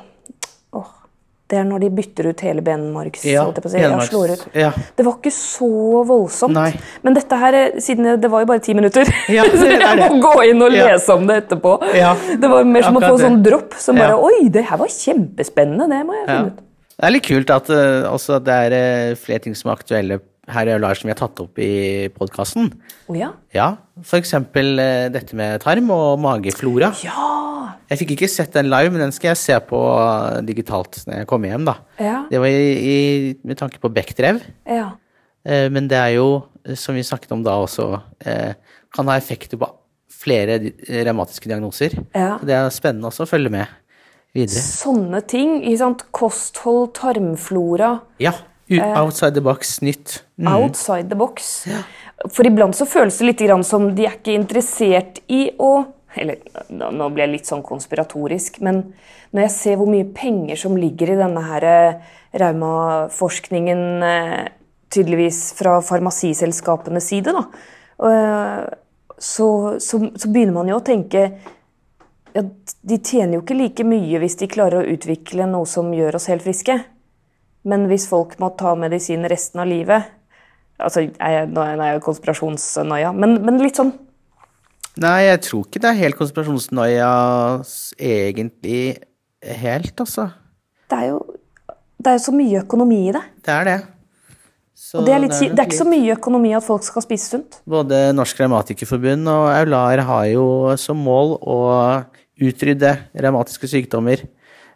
Det 1.49 1.57
er 1.57 1.63
når 1.65 1.81
de 1.81 1.87
bytter 1.97 2.27
ut 2.29 2.41
hele 2.45 2.61
benmarks... 2.61 3.23
Ja, 3.25 3.47
si. 3.49 4.19
Ut. 4.19 4.43
ja. 4.53 4.69
Det 4.95 5.05
var 5.07 5.15
ikke 5.17 5.31
så 5.33 5.69
voldsomt. 6.05 6.53
Nei. 6.53 6.69
Men 7.01 7.17
dette 7.17 7.39
her, 7.41 7.57
eh, 7.57 7.79
siden 7.81 8.05
det- 8.21 8.29
var 8.29 8.43
jo 8.43 8.49
bare 8.51 8.61
ti 8.61 8.75
minutter, 8.77 9.09
Ja, 9.37 9.47
så 9.49 9.65
jeg 9.65 9.97
må 9.97 10.21
gå 10.21 10.35
inn 10.45 10.61
og 10.61 10.75
lese 10.75 11.15
om 11.15 11.25
det 11.25 11.39
etterpå. 11.45 11.75
Det 11.89 12.51
var 12.53 12.69
mer 12.69 12.85
som 12.85 13.01
å 13.01 13.01
få 13.01 13.15
sånn 13.17 13.41
dropp 13.45 13.73
som 13.81 13.97
bare 13.97 14.19
Oi, 14.29 14.49
det 14.53 14.67
her 14.69 14.77
var 14.77 14.93
kjempespennende! 14.93 15.89
Det 15.89 16.05
må 16.05 16.19
jeg 16.19 16.27
finne 16.29 16.51
ut. 16.53 16.65
Det 16.99 17.07
er 17.07 17.15
litt 17.15 17.25
kult 17.25 17.51
at 17.55 17.69
uh, 17.71 18.39
det 18.43 18.55
er 18.67 18.75
uh, 18.75 19.17
flere 19.17 19.41
ting 19.47 19.55
som 19.55 19.71
er 19.71 19.79
aktuelle 19.79 20.19
her 20.53 20.69
i 20.69 20.77
Lars 20.81 21.01
som 21.01 21.09
vi 21.09 21.13
har 21.13 21.19
tatt 21.19 21.39
opp 21.43 21.59
i 21.61 22.07
podkasten. 22.15 22.71
Oh, 23.07 23.17
ja? 23.17 23.31
Ja, 23.55 23.69
for 24.05 24.19
eksempel 24.21 24.79
eh, 24.81 25.07
dette 25.13 25.37
med 25.37 25.61
tarm 25.63 25.89
og 25.95 26.19
mageflora. 26.23 26.91
Ja! 27.05 27.27
Jeg 27.89 28.03
fikk 28.03 28.11
ikke 28.13 28.29
sett 28.29 28.53
den 28.53 28.69
live, 28.69 28.91
men 28.93 29.01
den 29.01 29.13
skal 29.15 29.31
jeg 29.31 29.41
se 29.41 29.55
på 29.65 29.79
digitalt 30.45 31.01
når 31.07 31.23
jeg 31.23 31.29
kommer 31.31 31.49
hjem, 31.49 31.65
da. 31.65 31.75
Ja. 31.97 32.19
Det 32.29 32.41
var 32.41 32.53
i, 32.53 32.69
i, 32.77 32.97
med 33.49 33.57
tanke 33.57 33.81
på 33.81 33.89
bekkdrev. 33.93 34.43
Ja. 34.69 34.91
Eh, 35.45 35.67
Men 35.73 35.87
det 35.89 35.97
er 35.97 36.13
jo, 36.19 36.27
som 36.77 36.97
vi 36.97 37.05
snakket 37.07 37.33
om 37.33 37.41
da 37.45 37.57
også, 37.63 37.89
eh, 38.25 38.53
kan 38.93 39.09
ha 39.09 39.17
effekter 39.17 39.57
på 39.57 39.69
flere 40.19 40.59
revmatiske 40.85 41.49
diagnoser. 41.49 41.95
Ja. 42.13 42.37
Det 42.43 42.53
er 42.53 42.69
spennende 42.75 43.09
også 43.09 43.25
å 43.25 43.29
følge 43.29 43.49
med 43.53 43.67
videre. 44.35 44.61
Sånne 44.61 45.21
ting. 45.25 45.59
Ikke 45.63 45.79
sant? 45.81 46.05
Kosthold, 46.13 46.91
tarmflora. 46.99 47.93
Ja. 48.21 48.33
U- 48.69 48.81
Outside 49.01 49.33
the 49.35 49.41
box, 49.45 49.79
nytt. 49.81 50.19
Mm. 50.39 50.47
Outside 50.53 51.09
the 51.09 51.15
box. 51.19 51.65
For 52.29 52.45
iblant 52.47 52.75
så 52.75 52.85
føles 52.89 53.17
det 53.19 53.25
litt 53.29 53.41
grann 53.45 53.63
som 53.63 53.89
de 53.95 54.05
er 54.07 54.17
ikke 54.17 54.35
interessert 54.35 55.21
i 55.31 55.49
å 55.57 55.71
Eller 56.17 56.39
nå 56.73 57.05
blir 57.13 57.27
jeg 57.27 57.31
litt 57.35 57.45
sånn 57.47 57.61
konspiratorisk, 57.61 58.55
men 58.65 58.79
når 59.31 59.43
jeg 59.43 59.51
ser 59.53 59.75
hvor 59.77 59.85
mye 59.91 60.07
penger 60.09 60.57
som 60.57 60.73
ligger 60.75 61.11
i 61.13 61.17
denne 61.19 61.43
her 61.45 61.65
eh, 61.69 61.99
raumaforskningen, 62.41 64.03
eh, 64.03 64.47
tydeligvis 64.89 65.53
fra 65.53 65.75
farmasiselskapenes 65.85 67.07
side, 67.11 67.33
da, 67.35 67.43
eh, 68.09 68.65
så, 69.19 69.79
så, 69.79 69.99
så 70.15 70.29
begynner 70.33 70.53
man 70.57 70.71
jo 70.71 70.79
å 70.79 70.83
tenke 70.85 71.25
ja, 72.33 72.41
De 72.81 72.97
tjener 73.03 73.35
jo 73.37 73.41
ikke 73.43 73.57
like 73.57 73.83
mye 73.85 74.19
hvis 74.21 74.37
de 74.39 74.47
klarer 74.49 74.81
å 74.83 74.91
utvikle 74.95 75.45
noe 75.49 75.65
som 75.69 75.89
gjør 75.93 76.15
oss 76.19 76.29
helt 76.31 76.41
friske. 76.45 76.75
Men 77.69 77.87
hvis 77.91 78.07
folk 78.09 78.37
må 78.41 78.51
ta 78.59 78.73
medisin 78.79 79.27
resten 79.29 79.61
av 79.61 79.69
livet 79.69 80.07
altså, 80.79 81.05
jeg, 81.05 81.49
Nå 81.53 81.63
er 81.65 81.81
jeg 81.83 82.05
konspirasjonsnøya, 82.05 83.11
men, 83.15 83.37
men 83.45 83.59
litt 83.63 83.79
sånn 83.79 83.93
Nei, 84.99 85.29
jeg 85.29 85.43
tror 85.45 85.67
ikke 85.67 85.79
det 85.83 85.91
er 85.93 85.99
helt 86.01 86.17
konspirasjonsnoia 86.19 87.09
egentlig 88.03 88.81
helt, 89.39 89.93
altså. 90.01 90.25
Det 90.91 90.97
er 90.97 91.11
jo 91.13 91.19
det 91.99 92.13
er 92.13 92.15
jo 92.15 92.23
så 92.23 92.31
mye 92.31 92.61
økonomi 92.63 92.99
i 93.09 93.15
det. 93.15 93.21
Det 93.43 93.51
er 93.53 93.65
det. 93.67 93.79
Så 94.79 95.01
Og 95.01 95.07
det 95.07 95.13
er, 95.13 95.19
litt, 95.19 95.33
det, 95.35 95.49
er 95.49 95.55
det 95.55 95.63
er 95.63 95.67
ikke 95.67 95.81
så 95.81 95.89
mye 95.89 96.13
økonomi 96.15 96.53
at 96.55 96.63
folk 96.63 96.85
skal 96.87 97.03
spise 97.03 97.33
sunt. 97.33 97.57
Både 97.67 97.99
Norsk 98.15 98.39
Revmatikerforbund 98.39 99.27
og 99.27 99.47
Aular 99.51 100.03
har 100.07 100.29
jo 100.31 100.45
som 100.79 101.01
mål 101.03 101.35
å 101.43 101.57
utrydde 102.39 102.93
revmatiske 103.19 103.67
sykdommer. 103.67 104.23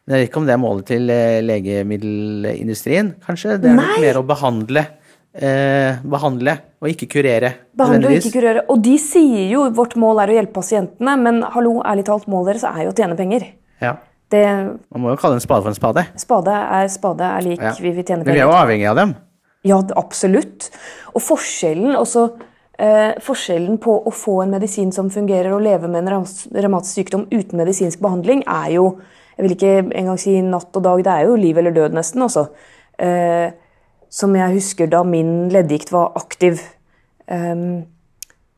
Men 0.03 0.17
jeg 0.17 0.23
vet 0.25 0.29
ikke 0.31 0.41
om 0.41 0.47
det 0.49 0.53
er 0.53 0.59
målet 0.59 0.85
til 0.89 1.09
eh, 1.13 1.37
legemiddelindustrien, 1.47 3.13
kanskje? 3.23 3.57
Det 3.63 3.69
er 3.71 3.77
Nei. 3.77 3.95
mer 4.03 4.19
å 4.19 4.23
behandle. 4.27 4.85
Eh, 5.33 6.01
behandle 6.05 6.57
og 6.83 6.89
ikke 6.91 7.07
kurere. 7.15 7.53
Behandle 7.79 8.11
og 8.11 8.17
ikke 8.19 8.33
kurere. 8.35 8.65
Og 8.69 8.81
de 8.85 8.97
sier 9.01 9.47
jo 9.49 9.63
vårt 9.73 9.95
mål 9.97 10.21
er 10.21 10.33
å 10.33 10.35
hjelpe 10.37 10.57
pasientene, 10.59 11.15
men 11.23 11.39
hallo, 11.55 11.79
ærlig 11.87 12.03
talt, 12.09 12.27
målet 12.29 12.53
deres 12.53 12.65
er 12.69 12.83
jo 12.85 12.91
å 12.91 12.97
tjene 12.99 13.17
penger. 13.17 13.47
Ja. 13.81 13.95
Det, 14.33 14.43
Man 14.93 15.01
må 15.03 15.13
jo 15.13 15.19
kalle 15.21 15.37
en 15.39 15.43
spade 15.43 15.63
for 15.65 15.71
en 15.71 15.77
spade. 15.77 16.05
spade 16.21 16.53
er 16.53 16.87
spade 16.89 17.21
er 17.37 17.41
lik 17.45 17.61
Ja. 17.61 17.73
vi 17.79 17.91
vil 17.91 18.03
tjene 18.03 18.25
Men 18.25 18.33
vi 18.33 18.39
er 18.39 18.47
jo 18.47 18.55
avhengig 18.57 18.89
av 18.89 18.95
dem. 18.95 19.15
Ja, 19.63 19.79
absolutt. 19.95 20.69
Og 21.15 21.21
forskjellen 21.21 21.95
også 21.95 22.27
eh, 22.77 23.13
Forskjellen 23.21 23.77
på 23.79 24.03
å 24.03 24.11
få 24.11 24.41
en 24.43 24.51
medisin 24.51 24.91
som 24.91 25.09
fungerer, 25.09 25.53
og 25.53 25.61
leve 25.61 25.87
med 25.87 26.07
en 26.07 26.25
revmatisk 26.51 26.93
sykdom 26.97 27.27
uten 27.31 27.57
medisinsk 27.57 27.99
behandling, 28.01 28.43
er 28.47 28.73
jo 28.75 28.87
Jeg 29.38 29.46
vil 29.46 29.56
ikke 29.56 29.76
engang 29.98 30.19
si 30.22 30.38
natt 30.46 30.76
og 30.78 30.86
dag, 30.86 31.04
det 31.06 31.13
er 31.13 31.28
jo 31.28 31.39
liv 31.39 31.58
eller 31.58 31.76
død, 31.76 31.98
nesten. 31.98 32.26
Også. 32.26 32.48
Eh, 33.02 33.50
som 34.13 34.36
jeg 34.38 34.60
husker 34.60 34.89
da 34.91 35.02
min 35.08 35.50
leddgikt 35.54 35.91
var 35.93 36.13
aktiv. 36.19 36.62
Ehm, 37.32 37.86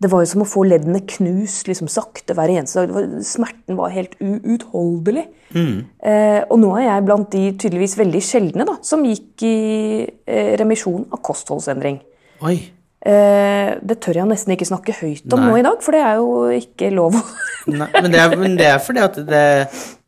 det 0.04 0.10
var 0.12 0.22
jo 0.22 0.28
som 0.28 0.44
å 0.44 0.48
få 0.50 0.66
leddene 0.68 1.00
knust 1.08 1.70
liksom 1.70 1.88
sakte 1.92 2.36
hver 2.36 2.52
eneste 2.52 2.84
dag. 2.84 2.92
Var, 2.98 3.06
smerten 3.24 3.78
var 3.80 3.94
helt 3.96 4.18
uutholdelig. 4.20 5.24
Eh, 5.56 6.42
og 6.50 6.60
nå 6.60 6.74
er 6.76 6.90
jeg 6.90 7.06
blant 7.08 7.32
de 7.32 7.44
tydeligvis 7.56 7.96
veldig 8.02 8.24
sjeldne 8.28 8.68
da, 8.68 8.76
som 8.84 9.06
gikk 9.08 9.46
i 9.48 9.58
eh, 10.04 10.52
remisjon 10.60 11.08
av 11.16 11.24
kostholdsendring. 11.24 12.02
Oi. 12.44 12.58
Eh, 13.06 13.76
det 13.86 14.00
tør 14.02 14.18
jeg 14.18 14.26
nesten 14.32 14.56
ikke 14.56 14.65
snakke 14.65 14.94
høyt 14.98 15.34
om 15.36 15.44
Nei. 15.44 15.50
nå 15.52 15.58
i 15.60 15.65
dag, 15.68 15.78
for 15.86 15.94
det 15.94 16.00
er 16.02 16.15
jo 16.18 16.30
ikke 16.56 16.88
lov. 16.96 17.13
Nei, 17.70 17.86
men, 18.02 18.08
det 18.13 18.20
er, 18.22 18.34
men 18.38 18.56
det 18.58 18.65
er 18.72 18.80
fordi 18.82 19.02
at 19.04 19.20
det, 19.28 19.41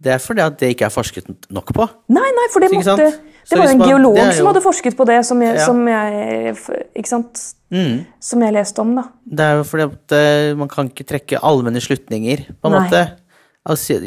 det 0.01 0.13
er 0.15 0.21
fordi 0.23 0.41
at 0.45 0.55
det 0.61 0.71
ikke 0.73 0.87
er 0.87 0.93
forsket 0.93 1.29
nok 1.53 1.73
på. 1.77 1.85
nei, 2.13 2.25
nei, 2.37 2.47
for 2.53 2.65
det 2.65 2.71
måtte 2.73 2.95
Det 3.47 3.57
var 3.57 3.65
jo 3.69 3.75
en 3.75 3.79
man- 3.83 3.89
geolog 3.89 4.17
er 4.21 4.31
som 4.37 4.49
hadde 4.49 4.61
forsket 4.65 4.97
på 4.97 5.05
det, 5.09 5.19
som 5.25 5.41
jeg, 5.45 5.55
Ja. 5.55 5.65
som 5.65 5.79
jeg 5.87 6.55
Ikke 6.97 7.07
sant? 7.09 7.43
Mm. 7.71 8.05
Som 8.23 8.41
jeg 8.45 8.53
leste 8.55 8.79
om, 8.81 8.95
da. 8.95 9.03
Det 9.25 9.45
er 9.45 9.55
jo 9.61 9.63
fordi 9.67 9.83
at 9.91 10.11
eh, 10.17 10.53
man 10.57 10.69
kan 10.71 10.89
ikke 10.89 11.05
trekke 11.05 11.39
allmenne 11.43 11.81
slutninger, 11.83 12.45
på 12.61 12.69
en 12.71 12.77
Nei. 12.77 12.81
måte. 12.87 13.01
Altså, 13.67 13.97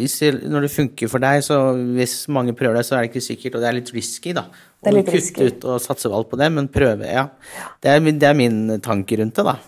når 0.48 0.62
det 0.64 0.70
funker 0.72 1.08
for 1.12 1.20
deg, 1.20 1.42
så 1.44 1.56
hvis 1.76 2.14
mange 2.32 2.54
prøver 2.56 2.78
det, 2.80 2.84
så 2.88 2.96
er 2.96 3.02
det 3.04 3.10
ikke 3.10 3.24
sikkert, 3.26 3.54
og 3.58 3.60
det 3.60 3.68
er 3.68 3.76
litt 3.76 3.90
risky, 3.92 4.32
da. 4.32 4.46
Det 4.80 4.88
er 4.88 4.96
litt 4.96 5.10
kutte 5.12 5.48
ut 5.50 5.64
og 5.68 5.80
satse 5.84 6.08
valg 6.08 6.30
på 6.30 6.38
det, 6.40 6.48
men 6.54 6.68
prøve, 6.72 7.04
ja. 7.04 7.26
Det 7.82 7.90
er, 7.92 8.00
det 8.00 8.28
er 8.30 8.38
min 8.38 8.80
tanke 8.80 9.18
rundt 9.20 9.36
det, 9.36 9.44
da. 9.44 9.58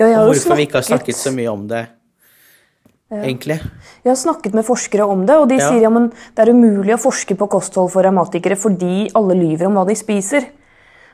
Ja, 0.00 0.06
hvorfor 0.24 0.56
vi 0.56 0.64
ikke 0.64 0.80
har 0.80 0.86
snakket- 0.88 1.12
snakket 1.12 1.20
så 1.20 1.34
mye 1.36 1.52
om 1.52 1.66
det, 1.68 1.82
egentlig. 3.12 3.58
Jeg 4.04 4.08
har 4.10 4.16
snakket 4.16 4.54
med 4.56 4.64
forskere 4.64 5.04
om 5.06 5.26
det, 5.28 5.36
og 5.36 5.48
de 5.50 5.58
Ja. 5.60 5.68
sier 5.68 5.82
ja, 5.82 5.90
men 5.90 6.08
det 6.08 6.38
er 6.48 6.52
umulig 6.54 6.94
å 6.96 7.02
forske 7.02 7.36
på 7.36 7.48
kosthold 7.50 7.90
for 7.92 8.02
revmatikere 8.02 8.56
fordi 8.56 9.10
alle 9.14 9.34
lyver 9.36 9.66
om 9.66 9.74
hva 9.74 9.86
de 9.86 9.94
spiser. 9.94 10.46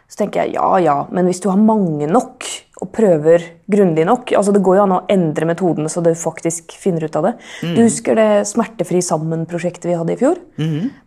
Så 0.09 0.17
tenker 0.23 0.45
jeg 0.47 0.55
ja 0.55 0.77
ja, 0.79 1.07
men 1.11 1.27
hvis 1.27 1.41
du 1.43 1.51
har 1.51 1.59
mange 1.59 2.07
nok 2.09 2.45
og 2.79 2.91
prøver 2.95 3.43
grundig 3.67 4.05
nok 4.07 4.31
altså 4.39 4.53
Det 4.55 4.63
går 4.63 4.77
jo 4.79 4.83
an 4.85 4.93
å 4.95 5.01
endre 5.11 5.49
metodene 5.51 5.91
så 5.91 6.03
du 6.05 6.13
faktisk 6.15 6.77
finner 6.79 7.09
ut 7.09 7.17
av 7.19 7.27
det. 7.27 7.33
Du 7.75 7.81
husker 7.83 8.19
det 8.19 8.29
Smertefri 8.47 9.01
sammen-prosjektet 9.05 9.89
vi 9.91 9.97
hadde 9.99 10.15
i 10.15 10.21
fjor? 10.21 10.39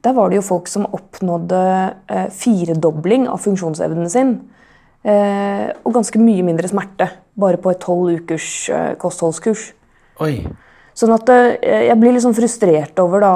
Der 0.03 0.17
var 0.17 0.29
det 0.29 0.41
jo 0.41 0.47
folk 0.49 0.67
som 0.67 0.89
oppnådde 0.89 1.61
eh, 2.11 2.27
firedobling 2.35 3.29
av 3.31 3.39
funksjonsevnen 3.45 4.11
sin. 4.11 4.35
Eh, 5.01 5.69
og 5.81 5.95
ganske 5.95 6.19
mye 6.21 6.43
mindre 6.45 6.69
smerte 6.69 7.07
bare 7.39 7.57
på 7.61 7.71
et 7.73 7.79
tolv 7.81 8.19
ukers 8.21 8.49
eh, 8.69 8.91
kostholdskurs. 9.01 9.71
Oi. 10.21 10.35
Sånn 10.97 11.13
at 11.15 11.29
eh, 11.33 11.87
jeg 11.87 11.97
blir 11.97 12.13
litt 12.13 12.25
sånn 12.25 12.37
frustrert 12.37 12.99
over 13.01 13.23
da, 13.23 13.33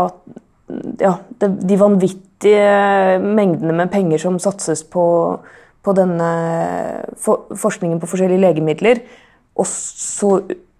ja, 1.01 1.15
det, 1.41 1.49
de 1.65 1.79
vanvittige 1.79 3.17
mengdene 3.23 3.73
med 3.79 3.89
penger 3.93 4.21
som 4.27 4.37
satses 4.41 4.83
på, 4.85 5.05
på 5.85 5.93
denne 5.97 6.29
for, 7.21 7.45
forskningen 7.61 8.01
på 8.01 8.09
forskjellige 8.09 8.41
legemidler, 8.41 9.03
og 9.55 9.67
så, 9.69 10.31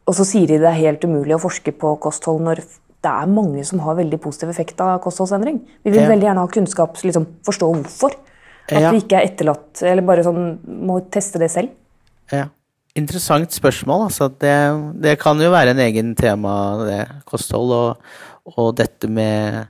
og 0.06 0.18
så 0.18 0.26
sier 0.28 0.50
de 0.50 0.58
det 0.60 0.72
er 0.72 0.82
helt 0.82 1.06
umulig 1.08 1.38
å 1.38 1.44
forske 1.46 1.72
på 1.80 1.94
kosthold 2.04 2.42
når 2.46 2.64
det 3.06 3.12
er 3.14 3.30
mange 3.30 3.62
som 3.68 3.80
har 3.86 4.00
veldig 4.00 4.18
positiv 4.24 4.50
effekt 4.50 4.82
av 4.82 4.98
kostholdsendring. 5.04 5.60
Vi 5.86 5.92
vil 5.94 6.02
Ja. 6.02 6.10
veldig 6.10 6.26
gjerne 6.26 6.42
ha 6.42 6.48
kunnskap, 6.50 6.98
liksom, 7.06 7.28
forstå 7.46 7.68
hvorfor. 7.76 8.16
At 8.66 8.82
Ja. 8.82 8.92
vi 8.92 8.98
ikke 9.04 9.20
er 9.20 9.28
etterlatt, 9.30 9.84
eller 9.86 10.02
bare 10.02 10.24
sånn 10.26 10.58
må 10.66 11.00
teste 11.14 11.38
det 11.38 11.52
selv. 11.54 11.70
Ja. 12.32 12.48
Interessant 12.96 13.52
spørsmål. 13.54 14.08
Altså, 14.08 14.30
det, 14.40 15.02
det 15.02 15.20
kan 15.20 15.38
jo 15.38 15.52
være 15.52 15.76
en 15.76 15.84
egen 15.86 16.16
tema, 16.16 16.84
det 16.88 17.08
kosthold, 17.30 17.72
og, 17.72 17.98
og 18.58 18.76
dette 18.76 19.08
med 19.08 19.68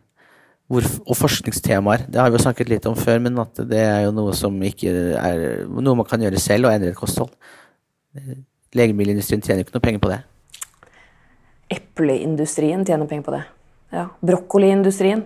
og 0.70 1.14
forskningstemaer. 1.20 2.08
Det 2.10 2.18
har 2.18 2.32
vi 2.32 2.40
jo 2.40 2.46
snakket 2.46 2.72
litt 2.72 2.86
om 2.90 2.96
før, 2.98 3.20
men 3.22 3.38
at 3.42 3.60
det 3.70 3.82
er 3.86 4.06
jo 4.08 4.14
noe 4.16 4.34
som 4.38 4.56
ikke 4.66 4.94
er 5.20 5.44
Noe 5.70 6.00
man 6.00 6.08
kan 6.10 6.24
gjøre 6.24 6.42
selv, 6.42 6.66
og 6.66 6.74
endre 6.74 6.94
et 6.94 6.98
kosthold. 6.98 7.30
Legemiddelindustrien 8.76 9.44
tjener 9.46 9.62
ikke 9.66 9.76
noe 9.76 9.86
penger 9.86 10.02
på 10.02 10.12
det. 10.14 10.20
Epleindustrien 11.76 12.86
tjener 12.86 13.10
penger 13.10 13.28
på 13.28 13.36
det. 13.36 13.44
Ja. 13.94 14.08
Brokkoliindustrien. 14.26 15.24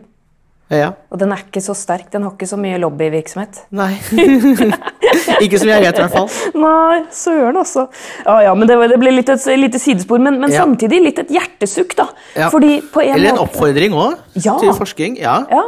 Ja. 0.70 0.92
Og 1.10 1.18
den 1.18 1.32
er 1.34 1.42
ikke 1.42 1.62
så 1.66 1.74
sterk. 1.74 2.12
Den 2.14 2.24
har 2.28 2.36
ikke 2.36 2.48
så 2.50 2.58
mye 2.62 2.78
lobbyvirksomhet. 2.78 3.64
Nei. 3.74 3.90
ikke 5.46 5.58
som 5.58 5.72
jeg 5.72 5.82
vet, 5.82 5.98
i 5.98 6.04
hvert 6.04 6.14
fall. 6.14 6.30
Nei, 6.62 7.00
søren 7.16 7.58
altså. 7.58 7.88
Ja, 8.22 8.36
ja, 8.46 8.52
men 8.54 8.70
Det, 8.70 8.78
det 8.92 9.00
ble 9.02 9.14
litt 9.16 9.32
et 9.34 9.48
lite 9.58 9.82
sidespor, 9.82 10.22
men, 10.22 10.38
men 10.42 10.54
Ja. 10.54 10.62
samtidig 10.68 11.02
litt 11.08 11.22
et 11.24 11.34
hjertesukk. 11.34 11.96
da. 11.98 12.06
Ja. 12.36 12.52
Fordi 12.54 12.82
på 12.86 13.02
en 13.02 13.16
Eller 13.16 13.32
en 13.32 13.40
måte, 13.40 13.48
oppfordring 13.50 13.98
òg, 13.98 14.18
Ja. 14.38 14.60
til 14.62 14.74
forskning. 14.78 15.18
Ja. 15.18 15.40
Ja. 15.50 15.64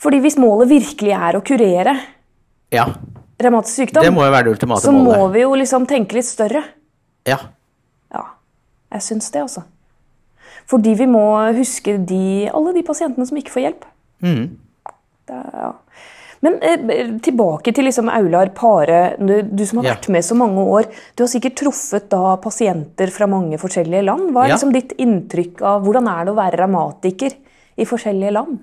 Fordi 0.00 0.20
hvis 0.24 0.38
målet 0.40 0.70
virkelig 0.70 1.12
er 1.12 1.36
å 1.36 1.42
kurere 1.44 1.96
ja. 2.72 2.86
revmatisk 3.36 3.82
sykdom, 3.82 4.02
Det 4.02 4.14
må 4.16 4.24
jo 4.24 4.32
være 4.32 4.44
det 4.48 4.54
ultimate 4.56 4.80
så 4.80 4.92
må 4.96 5.28
vi 5.34 5.42
jo 5.44 5.52
liksom 5.60 5.84
tenke 5.86 6.16
litt 6.16 6.24
større. 6.28 6.64
Ja. 7.28 7.36
Ja, 8.14 8.24
jeg 8.96 9.04
syns 9.10 9.28
det, 9.30 9.42
altså. 9.44 9.66
Fordi 10.70 10.94
vi 10.98 11.06
må 11.10 11.24
huske 11.56 11.98
de, 12.06 12.48
alle 12.54 12.72
de 12.76 12.82
pasientene 12.86 13.26
som 13.26 13.36
ikke 13.40 13.50
får 13.54 13.64
hjelp. 13.66 13.84
Mm. 14.22 14.42
Er- 15.30 15.54
ja. 15.62 15.72
Men 16.42 16.54
eh, 16.64 17.10
tilbake 17.20 17.74
til 17.76 17.84
liksom 17.84 18.08
Aular 18.08 18.48
Pare, 18.56 19.16
du, 19.20 19.42
du 19.44 19.64
som 19.68 19.78
har 19.82 19.84
Ja. 19.90 19.94
vært 19.94 20.08
med 20.08 20.24
så 20.24 20.34
mange 20.34 20.62
år. 20.64 20.86
Du 21.14 21.22
har 21.24 21.28
sikkert 21.28 21.58
truffet 21.60 22.08
da 22.08 22.36
pasienter 22.40 23.12
fra 23.12 23.26
mange 23.28 23.58
forskjellige 23.60 24.06
land. 24.06 24.30
Hva 24.32 24.44
er 24.46 24.48
Ja. 24.48 24.54
liksom 24.56 24.72
ditt 24.72 24.94
inntrykk 24.96 25.60
av 25.60 25.84
hvordan 25.84 26.08
er 26.08 26.24
det 26.24 26.32
å 26.32 26.38
være 26.40 26.62
revmatiker 26.62 27.36
i 27.76 27.84
forskjellige 27.84 28.32
land? 28.32 28.58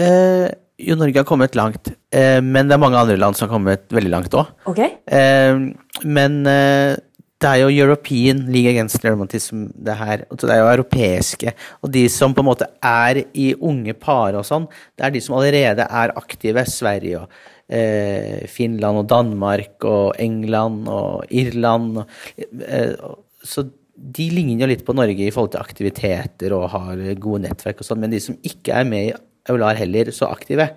Eh, 0.00 0.48
jo, 0.78 0.96
Norge 0.96 1.16
har 1.20 1.24
kommet 1.28 1.54
langt, 1.56 1.90
eh, 2.12 2.40
men 2.40 2.68
det 2.68 2.74
er 2.76 2.80
mange 2.84 2.96
andre 3.00 3.16
land 3.20 3.36
som 3.36 3.48
har 3.48 3.56
kommet 3.58 3.88
veldig 3.92 4.10
langt 4.12 4.36
òg. 4.36 4.46
Ok? 4.66 4.78
Eh, 5.06 5.58
men 6.04 6.46
eh, 6.46 6.96
det 7.42 7.50
er 7.50 7.62
jo 7.62 7.84
European 7.84 8.44
League 8.52 8.70
Against 8.70 9.02
Rheumatism, 9.04 9.66
det 9.74 9.96
her. 9.98 10.24
Det 10.30 10.50
er 10.50 10.60
jo 10.60 10.70
europeiske. 10.70 11.54
Og 11.82 11.90
de 11.94 12.04
som 12.12 12.34
på 12.34 12.42
en 12.44 12.48
måte 12.48 12.68
er 12.86 13.24
i 13.34 13.52
unge 13.58 13.94
par 13.98 14.38
og 14.38 14.46
sånn, 14.46 14.68
det 14.96 15.06
er 15.06 15.14
de 15.14 15.22
som 15.24 15.36
allerede 15.38 15.86
er 15.88 16.14
aktive. 16.18 16.64
Sverige 16.72 17.24
og 17.24 17.36
eh, 17.72 18.46
Finland 18.50 19.02
og 19.02 19.08
Danmark 19.10 19.86
og 19.88 20.14
England 20.22 20.86
og 20.92 21.26
Irland. 21.30 22.02
Og, 22.02 22.42
eh, 22.62 22.94
så 23.42 23.66
de 23.92 24.28
ligner 24.32 24.64
jo 24.64 24.70
litt 24.72 24.86
på 24.86 24.96
Norge 24.96 25.26
i 25.26 25.32
forhold 25.34 25.54
til 25.54 25.62
aktiviteter 25.62 26.54
og 26.56 26.70
har 26.72 27.02
gode 27.22 27.44
nettverk 27.46 27.82
og 27.82 27.86
sånn, 27.86 28.02
men 28.02 28.14
de 28.14 28.22
som 28.22 28.38
ikke 28.46 28.80
er 28.80 28.88
med 28.88 29.10
i 29.10 29.14
Aular 29.50 29.74
heller 29.78 30.12
så 30.14 30.28
aktive, 30.30 30.68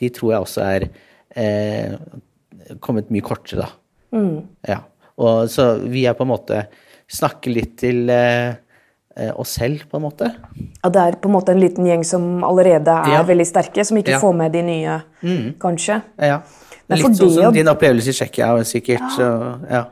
de 0.00 0.08
tror 0.12 0.32
jeg 0.32 0.46
også 0.46 0.64
er 0.64 0.86
eh, 1.36 1.96
kommet 2.84 3.12
mye 3.12 3.24
kortere, 3.24 3.66
da. 3.66 3.70
Ja. 4.68 4.80
Og 5.18 5.48
så 5.48 5.78
vi 5.88 6.06
er 6.06 6.14
på 6.18 6.24
en 6.26 6.32
måte 6.32 6.64
snakker 7.10 7.52
litt 7.54 7.76
til 7.78 8.08
eh, 8.10 8.54
eh, 9.16 9.32
oss 9.38 9.56
selv, 9.60 9.84
på 9.90 9.96
en 10.00 10.02
måte. 10.08 10.30
Ja, 10.82 10.90
det 10.90 11.00
er 11.02 11.16
på 11.22 11.28
en 11.30 11.34
måte 11.36 11.52
en 11.54 11.60
liten 11.62 11.86
gjeng 11.86 12.04
som 12.04 12.42
allerede 12.44 12.88
er 12.90 13.12
Ja. 13.18 13.22
veldig 13.22 13.46
sterke, 13.46 13.84
som 13.84 13.96
ikke 13.98 14.16
Ja. 14.16 14.20
får 14.20 14.34
med 14.36 14.52
de 14.52 14.62
nye, 14.62 15.02
kanskje. 15.60 16.02
Ja. 16.18 16.38
Det 16.88 16.98
er 16.98 17.08
Litt 17.08 17.16
sånn 17.16 17.30
som 17.30 17.52
din 17.54 17.66
opplevelse 17.68 18.08
i 18.08 18.12
Tsjekkia, 18.12 18.48
sikkert. 18.64 19.04
Så, 19.16 19.28
ja. 19.70 19.84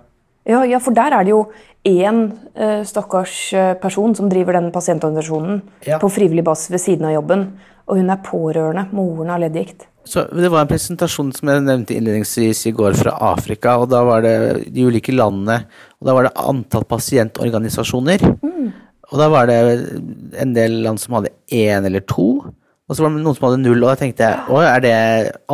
Ja, 0.44 0.62
ja, 0.64 0.78
for 0.82 0.92
der 0.92 1.12
er 1.12 1.22
det 1.24 1.30
jo 1.30 1.46
én 1.87 2.32
eh, 2.56 2.82
stakkars 2.85 3.52
eh, 3.54 3.74
person 3.74 4.14
som 4.14 4.28
driver 4.28 4.52
den 4.58 4.72
pasientorganisasjonen 4.72 5.62
Ja. 5.87 5.98
på 5.98 6.11
frivillig 6.11 6.44
basis 6.44 6.70
ved 6.70 6.80
siden 6.80 7.04
av 7.06 7.12
jobben. 7.14 7.58
Og 7.88 7.96
hun 7.96 8.11
er 8.11 8.16
pårørende. 8.16 8.88
Moren 8.92 9.28
har 9.28 9.38
leddgikt. 9.38 9.87
Så 10.05 10.25
det 10.35 10.51
var 10.51 10.65
en 10.65 10.71
presentasjon 10.71 11.31
som 11.37 11.51
jeg 11.53 11.62
nevnte 11.62 11.95
innledningsvis 11.95 12.65
i 12.69 12.75
går 12.75 12.97
fra 12.99 13.15
Afrika, 13.33 13.77
og 13.79 13.91
da 13.93 14.03
var 14.07 14.25
det 14.25 14.35
de 14.75 14.87
ulike 14.88 15.15
landene, 15.15 15.62
og 16.01 16.09
da 16.09 16.17
var 16.17 16.27
det 16.27 16.33
antall 16.43 16.87
pasientorganisasjoner. 16.91 18.25
Og 19.12 19.21
da 19.21 19.29
var 19.31 19.47
det 19.51 19.61
en 20.41 20.57
del 20.57 20.81
land 20.87 21.01
som 21.01 21.19
hadde 21.19 21.35
én 21.53 21.87
eller 21.87 22.03
to, 22.09 22.43
og 22.91 22.97
så 22.97 23.05
var 23.05 23.15
det 23.15 23.23
noen 23.23 23.37
som 23.38 23.47
hadde 23.47 23.62
null, 23.62 23.85
og 23.85 23.93
da 23.93 24.01
tenkte 24.01 24.27
jeg 24.27 24.53
å, 24.53 24.59
er 24.67 24.83
det 24.85 24.97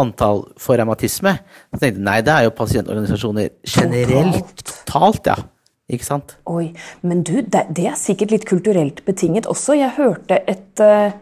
antall 0.00 0.42
for 0.58 0.80
revmatisme? 0.80 1.36
Så 1.68 1.78
tenkte 1.82 2.00
jeg 2.00 2.06
nei, 2.08 2.18
det 2.26 2.34
er 2.34 2.48
jo 2.48 2.56
pasientorganisasjoner 2.56 3.52
generelt. 3.68 4.64
Totalt, 4.64 5.28
ja. 5.28 5.36
Ikke 5.88 6.04
sant? 6.04 6.34
Oi, 6.50 6.72
Men 7.00 7.22
du, 7.24 7.38
det, 7.40 7.68
det 7.76 7.86
er 7.88 7.96
sikkert 7.96 8.34
litt 8.34 8.44
kulturelt 8.48 9.04
betinget 9.06 9.46
også. 9.48 9.76
Jeg 9.78 9.94
hørte 9.96 10.40
et, 10.50 10.82
eh, 10.84 11.14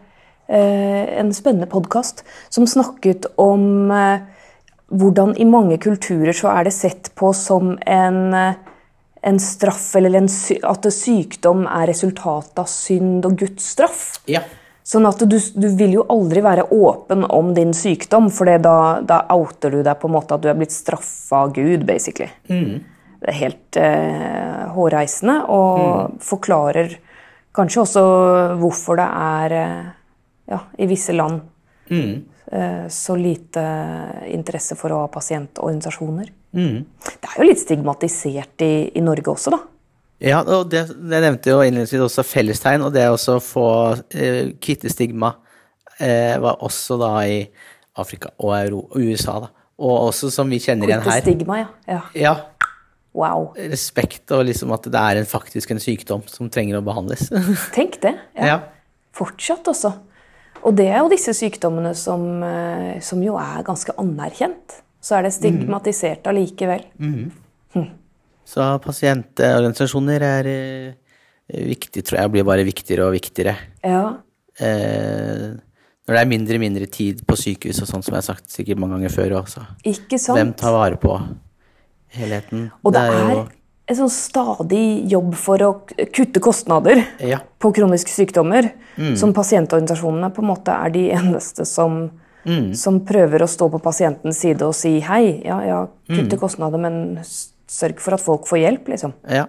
en 0.47 1.33
spennende 1.35 1.67
podkast 1.67 2.23
som 2.49 2.67
snakket 2.67 3.25
om 3.35 3.91
eh, 3.91 4.21
hvordan 4.87 5.35
i 5.37 5.45
mange 5.47 5.77
kulturer 5.83 6.35
så 6.35 6.51
er 6.53 6.67
det 6.67 6.75
sett 6.75 7.11
på 7.19 7.33
som 7.35 7.75
en, 7.85 8.21
eh, 8.33 8.53
en 9.21 9.39
straff, 9.39 9.89
eller 9.95 10.15
en, 10.21 10.29
at 10.71 10.87
sykdom 10.93 11.65
er 11.67 11.89
resultat 11.91 12.59
av 12.59 12.69
synd 12.71 13.25
og 13.27 13.37
Guds 13.41 13.67
straff. 13.75 14.05
Ja. 14.31 14.43
Sånn 14.87 15.05
at 15.09 15.19
du, 15.27 15.35
du 15.35 15.67
vil 15.75 15.97
jo 15.97 16.05
aldri 16.07 16.39
være 16.39 16.69
åpen 16.71 17.25
om 17.25 17.51
din 17.55 17.73
sykdom, 17.75 18.29
for 18.31 18.47
da, 18.47 19.01
da 19.03 19.25
outer 19.35 19.73
du 19.75 19.81
deg 19.83 19.97
på 19.99 20.07
en 20.07 20.15
måte 20.15 20.37
at 20.37 20.45
du 20.45 20.47
er 20.47 20.55
blitt 20.55 20.71
straffa 20.71 21.43
av 21.43 21.51
Gud, 21.57 21.83
basically. 21.89 22.29
Det 23.17 23.33
er 23.33 23.39
helt 23.41 23.79
eh, 23.81 24.63
hårreisende, 24.71 25.41
og 25.51 26.15
forklarer 26.23 26.95
kanskje 27.57 27.83
også 27.83 28.05
hvorfor 28.61 29.01
det 29.01 29.09
er 29.11 29.57
eh, 29.57 29.85
ja, 30.47 30.61
i 30.77 30.87
visse 30.89 31.13
land 31.15 31.41
mm. 31.91 32.89
så 32.89 33.15
lite 33.19 33.63
interesse 34.31 34.77
for 34.79 34.95
å 34.95 35.01
ha 35.01 35.07
pasientorganisasjoner. 35.11 36.29
Det 36.51 37.27
er 37.27 37.41
jo 37.41 37.47
litt 37.49 37.59
stigmatisert 37.59 38.63
i, 38.63 38.71
i 38.95 39.03
Norge 39.03 39.33
også, 39.33 39.51
da. 39.53 39.59
Ja, 40.23 40.39
og 40.41 40.71
det, 40.71 40.87
det 40.89 41.19
nevnte 41.21 41.51
jo 41.51 41.59
innledningsvis 41.61 42.01
også 42.07 42.25
fellestegn, 42.25 42.85
og 42.87 42.93
det 42.95 43.05
å 43.11 43.37
få 43.43 43.67
eh, 44.17 44.55
kvitte 44.63 44.89
stigma 44.89 45.35
eh, 45.99 46.33
var 46.41 46.63
også 46.65 46.97
da 46.97 47.11
i 47.29 47.43
Afrika 48.01 48.31
og 48.41 48.55
Euro, 48.57 48.81
USA, 48.97 49.37
da. 49.45 49.51
Og 49.77 50.07
også 50.07 50.31
som 50.33 50.49
vi 50.49 50.57
kjenner 50.61 50.89
igjen 50.89 51.03
her. 51.05 51.21
stigma, 51.21 51.59
ja. 51.61 51.67
ja. 51.85 51.99
Ja, 52.17 52.35
Wow. 53.17 53.51
respekt 53.57 54.29
og 54.35 54.43
liksom 54.45 54.69
at 54.75 54.85
det 54.93 55.01
er 55.01 55.19
en, 55.21 55.25
faktisk 55.25 55.71
en 55.73 55.79
sykdom 55.81 56.25
som 56.29 56.49
trenger 56.53 56.77
å 56.77 56.83
behandles. 56.85 57.31
Tenk 57.77 57.99
det. 58.03 58.13
Ja. 58.37 58.49
ja. 58.49 58.57
Fortsatt 59.17 59.69
også. 59.69 59.93
Og 60.67 60.75
det 60.75 60.89
er 60.91 60.99
jo 60.99 61.11
disse 61.11 61.31
sykdommene 61.35 61.93
som, 61.95 62.43
eh, 62.43 62.99
som 63.03 63.21
jo 63.23 63.37
er 63.39 63.63
ganske 63.67 63.93
anerkjent. 64.01 64.81
Så 64.99 65.15
er 65.15 65.27
det 65.27 65.35
stigmatisert 65.37 66.27
allikevel. 66.27 66.83
Så 68.47 68.65
pasientorganisasjoner 68.83 70.23
er 70.23 70.49
eh, 70.51 71.63
viktig, 71.67 72.03
tror 72.07 72.21
jeg, 72.21 72.33
blir 72.33 72.47
bare 72.47 72.67
viktigere 72.67 73.07
og 73.07 73.15
viktigere. 73.15 73.55
Ja. 73.83 74.03
Eh, 74.59 75.55
når 76.07 76.15
det 76.15 76.21
er 76.21 76.31
mindre 76.31 76.55
og 76.55 76.63
mindre 76.63 76.87
tid 76.91 77.23
på 77.27 77.35
sykehus 77.39 77.81
og 77.83 77.89
sånn, 77.89 78.03
som 78.03 78.15
jeg 78.15 78.21
har 78.21 78.27
sagt 78.29 78.51
sikkert 78.51 78.79
mange 78.79 78.95
ganger 78.95 79.11
før 79.11 79.35
også. 79.41 79.63
Ikke 79.87 80.19
sant? 80.19 80.39
Hvem 80.39 80.53
tar 80.59 80.75
vare 80.75 80.99
på 80.99 81.15
helheten? 82.15 82.69
Og 82.83 82.95
det 82.95 83.03
er 83.03 83.19
jo 83.33 83.41
en 83.87 83.95
sånn 83.95 84.11
stadig 84.11 85.07
jobb 85.11 85.33
for 85.39 85.63
å 85.63 85.71
kutte 86.13 86.41
kostnader 86.43 87.05
Ja. 87.23 87.39
på 87.59 87.71
kroniske 87.73 88.11
sykdommer, 88.11 88.71
som 89.15 89.33
pasientorganisasjonene 89.33 90.31
på 90.33 90.41
en 90.43 90.49
måte 90.49 90.73
er 90.73 90.89
de 90.91 91.09
eneste 91.15 91.65
som, 91.65 92.09
som 92.73 92.99
prøver 93.05 93.43
å 93.43 93.47
stå 93.47 93.69
på 93.71 93.79
pasientens 93.83 94.39
side 94.39 94.61
og 94.65 94.73
si 94.75 94.99
hei, 94.99 95.41
ja, 95.45 95.61
ja, 95.63 95.87
kutte 96.09 96.37
kostnader, 96.39 96.77
men 96.79 97.19
sørg 97.23 97.99
for 97.99 98.13
at 98.15 98.21
folk 98.23 98.47
får 98.47 98.59
hjelp, 98.63 98.87
liksom. 98.87 99.13
Ja. 99.29 99.45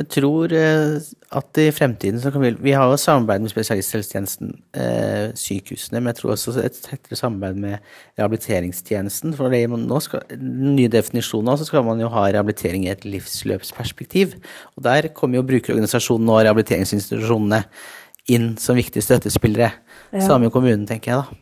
Jeg 0.00 0.06
tror 0.14 0.52
eh, 0.56 0.94
at 1.36 1.58
i 1.60 1.66
fremtiden 1.76 2.20
så 2.22 2.30
kan 2.32 2.40
vi 2.40 2.54
Vi 2.64 2.72
har 2.72 2.88
jo 2.88 2.96
samarbeid 2.96 3.42
med 3.44 3.52
spesialisthelsetjenesten, 3.52 4.54
eh, 4.72 5.26
sykehusene, 5.36 6.00
men 6.00 6.14
jeg 6.14 6.20
tror 6.22 6.32
også 6.32 6.54
et 6.64 6.78
tettere 6.80 7.18
samarbeid 7.18 7.58
med 7.60 7.90
rehabiliteringstjenesten. 8.18 9.34
For 9.36 9.52
det, 9.52 9.66
nå 9.68 10.00
skal, 10.00 10.24
den 10.32 10.72
nye 10.78 10.88
definisjonen 10.92 11.58
så 11.60 11.68
skal 11.68 11.84
man 11.84 12.00
jo 12.00 12.08
ha 12.14 12.24
rehabilitering 12.30 12.86
i 12.86 12.92
et 12.94 13.04
livsløpsperspektiv. 13.04 14.38
Og 14.76 14.86
der 14.88 15.10
kommer 15.12 15.40
jo 15.42 15.46
brukerorganisasjonene 15.52 16.32
og 16.32 16.42
rehabiliteringsinstitusjonene 16.48 17.62
inn 18.32 18.54
som 18.62 18.78
viktige 18.80 19.04
støttespillere. 19.04 19.72
Samme 20.24 20.48
i 20.48 20.54
kommunen, 20.54 20.86
tenker 20.88 21.12
jeg 21.12 21.20
da. 21.20 21.40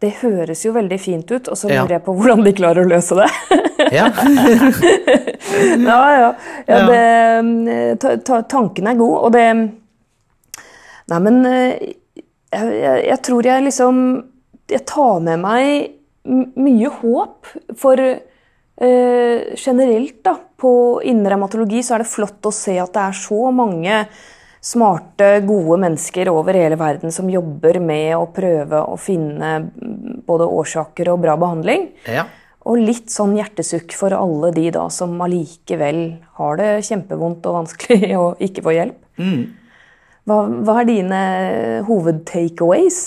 Det 0.00 0.14
høres 0.22 0.62
jo 0.64 0.72
veldig 0.72 0.96
fint 1.00 1.28
ut, 1.28 1.48
og 1.52 1.56
så 1.60 1.68
Ja. 1.68 1.82
lurer 1.82 1.98
jeg 1.98 2.04
på 2.06 2.14
hvordan 2.16 2.44
de 2.44 2.52
klarer 2.56 2.86
å 2.86 2.88
løse 2.88 3.14
det. 3.20 3.28
Ja. 3.96 4.06
ja, 5.76 6.00
ja. 6.14 6.26
ja 6.66 6.80
det, 6.86 7.98
ta, 7.98 8.16
ta, 8.22 8.42
tanken 8.46 8.86
er 8.86 8.98
god, 8.98 9.16
og 9.26 9.32
det 9.34 9.46
Nei, 11.10 11.18
men 11.24 11.40
eh, 11.48 11.94
jeg, 12.54 12.66
jeg, 12.76 12.98
jeg 13.08 13.18
tror 13.26 13.48
jeg 13.48 13.64
liksom 13.66 14.02
Jeg 14.70 14.84
tar 14.86 15.24
med 15.26 15.42
meg 15.42 15.96
mye 16.60 16.90
håp 17.00 17.48
for 17.80 17.98
eh, 18.00 19.38
generelt 19.56 20.18
da, 20.26 20.34
på 20.60 20.72
innen 21.02 21.26
revmatologi 21.32 21.80
så 21.82 21.96
er 21.96 22.04
det 22.04 22.12
flott 22.12 22.46
å 22.46 22.52
se 22.54 22.76
at 22.78 22.92
det 22.94 23.06
er 23.08 23.16
så 23.16 23.48
mange 23.56 24.02
smarte, 24.60 25.40
gode 25.48 25.78
mennesker 25.80 26.28
over 26.28 26.58
hele 26.60 26.76
verden 26.80 27.12
som 27.14 27.30
jobber 27.32 27.80
med 27.80 28.12
å 28.18 28.28
prøve 28.34 28.82
å 28.84 28.98
finne 29.00 29.54
mm, 29.64 30.20
både 30.28 30.48
årsaker 30.60 31.08
og 31.14 31.22
bra 31.24 31.38
behandling. 31.40 31.88
ja. 32.04 32.28
Og 32.70 32.78
litt 32.78 33.10
sånn 33.10 33.34
hjertesukk 33.34 33.94
for 33.98 34.14
alle 34.14 34.52
de 34.54 34.68
da 34.74 34.84
som 34.94 35.16
allikevel 35.24 36.02
har 36.38 36.60
det 36.60 36.68
kjempevondt 36.86 37.48
og 37.50 37.62
vanskelig 37.62 38.12
og 38.22 38.44
ikke 38.44 38.66
får 38.66 38.76
hjelp. 38.76 39.00
Hva, 40.28 40.36
hva 40.46 40.76
er 40.82 40.86
dine 40.88 41.22
hoved-takeaways 41.88 43.00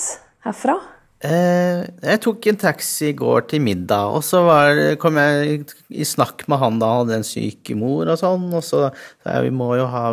herfra? 0.43 0.75
Eh, 1.23 1.85
jeg 2.03 2.19
tok 2.25 2.49
en 2.51 2.59
taxi 2.59 3.13
i 3.13 3.15
går 3.15 3.45
til 3.47 3.63
middag, 3.63 4.11
og 4.11 4.25
så 4.27 4.41
var, 4.43 4.79
kom 4.99 5.15
jeg 5.21 5.61
i 5.95 6.03
snakk 6.07 6.43
med 6.51 6.59
han 6.59 6.81
da 6.81 6.89
han 6.91 7.05
hadde 7.05 7.21
en 7.21 7.27
syk 7.27 7.71
mor 7.79 8.11
og 8.11 8.19
sånn, 8.19 8.49
og 8.51 8.65
så 8.65 8.89
sa 8.91 9.37
jeg 9.37 9.45
vi 9.47 9.53
må 9.55 9.69
jo 9.79 9.85
ha 9.87 10.09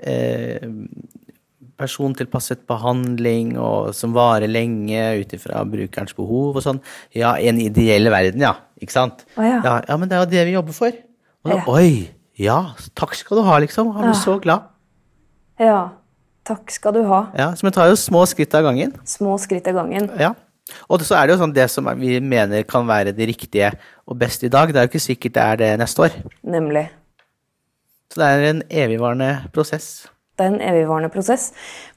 eh, 0.00 0.64
persontilpasset 1.80 2.64
behandling 2.68 3.52
og, 3.60 3.92
som 3.96 4.16
varer 4.16 4.48
lenge 4.48 5.02
ut 5.20 5.36
ifra 5.36 5.60
brukerens 5.68 6.16
behov 6.16 6.56
og 6.56 6.64
sånn. 6.64 6.80
Ja, 7.16 7.34
i 7.36 7.50
en 7.52 7.60
ideell 7.60 8.08
verden, 8.12 8.44
ja. 8.48 8.56
Ikke 8.80 8.92
sant? 8.94 9.24
Oh, 9.36 9.44
ja. 9.44 9.60
ja. 9.64 9.74
Ja, 9.88 9.96
men 10.00 10.08
det 10.08 10.16
er 10.18 10.24
jo 10.24 10.30
det 10.32 10.44
vi 10.48 10.54
jobber 10.56 10.72
for. 10.76 10.92
Og 11.44 11.50
da, 11.52 11.56
Ja. 11.58 11.64
Oi! 11.68 12.10
Ja, 12.40 12.58
takk 12.96 13.12
skal 13.18 13.36
du 13.36 13.42
ha, 13.44 13.58
liksom. 13.60 13.90
Han 13.92 14.06
ble 14.08 14.14
så 14.16 14.38
glad. 14.40 14.70
Ja, 15.60 15.90
takk 16.48 16.70
skal 16.72 16.94
du 16.96 17.02
ha. 17.04 17.26
Ja, 17.36 17.50
Så 17.54 17.66
vi 17.66 17.72
tar 17.76 17.90
jo 17.90 17.96
små 18.00 18.22
skritt 18.26 18.54
av 18.56 18.64
gangen. 18.64 18.94
Små 19.04 19.34
skritt 19.42 19.68
av 19.68 19.74
gangen. 19.82 20.08
Ja. 20.18 20.30
Og 20.88 21.02
så 21.04 21.18
er 21.18 21.26
det 21.28 21.34
jo 21.34 21.40
sånn 21.42 21.52
det 21.52 21.66
som 21.68 21.84
vi 21.98 22.14
mener 22.22 22.62
kan 22.64 22.86
være 22.88 23.12
det 23.12 23.26
riktige 23.28 23.72
og 24.08 24.16
beste 24.22 24.46
i 24.46 24.52
dag, 24.52 24.70
det 24.72 24.80
er 24.80 24.86
jo 24.86 24.92
ikke 24.94 25.02
sikkert 25.04 25.34
det 25.36 25.42
er 25.44 25.56
det 25.60 25.70
neste 25.82 26.06
år. 26.06 26.16
Nemlig. 26.46 26.86
Så 28.10 28.22
det 28.22 28.28
er 28.30 28.48
en 28.54 28.62
evigvarende 28.70 29.30
prosess. 29.52 30.06
Det 30.38 30.46
er 30.46 30.54
en 30.54 30.60
evigvarende 30.64 31.10
prosess 31.12 31.50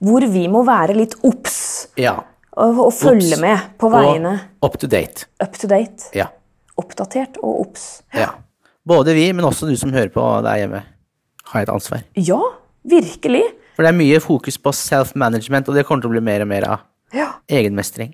hvor 0.03 0.25
vi 0.27 0.47
må 0.51 0.65
være 0.67 0.97
litt 0.97 1.15
obs 1.23 1.87
Ja. 1.97 2.17
og, 2.57 2.79
og 2.89 2.93
følge 2.93 3.31
Obs. 3.37 3.41
med 3.41 3.59
på 3.79 3.89
veiene. 3.93 4.33
Og 4.61 4.73
up 4.73 4.79
to 4.81 4.87
date. 4.91 5.29
Up 5.41 5.53
to 5.55 5.69
date. 5.71 6.09
Ja. 6.17 6.27
Oppdatert 6.77 7.37
og 7.43 7.67
obs. 7.67 8.01
ja. 8.13 8.31
Både 8.85 9.13
vi, 9.15 9.29
men 9.31 9.45
også 9.47 9.67
du 9.69 9.77
som 9.79 9.93
hører 9.95 10.09
på 10.11 10.21
der 10.43 10.57
hjemme, 10.59 10.81
har 11.53 11.61
et 11.63 11.69
ansvar. 11.71 12.01
Ja, 12.19 12.39
virkelig. 12.83 13.43
For 13.77 13.85
det 13.85 13.93
er 13.93 13.95
mye 13.95 14.19
fokus 14.19 14.57
på 14.59 14.73
self-management, 14.75 15.69
og 15.71 15.75
det 15.77 15.85
kommer 15.87 16.03
til 16.03 16.09
å 16.11 16.15
bli 16.17 16.21
mer 16.25 16.41
og 16.43 16.49
mer 16.51 16.65
av 16.67 16.79
Ja. 17.15 17.29
egenmestring. 17.47 18.11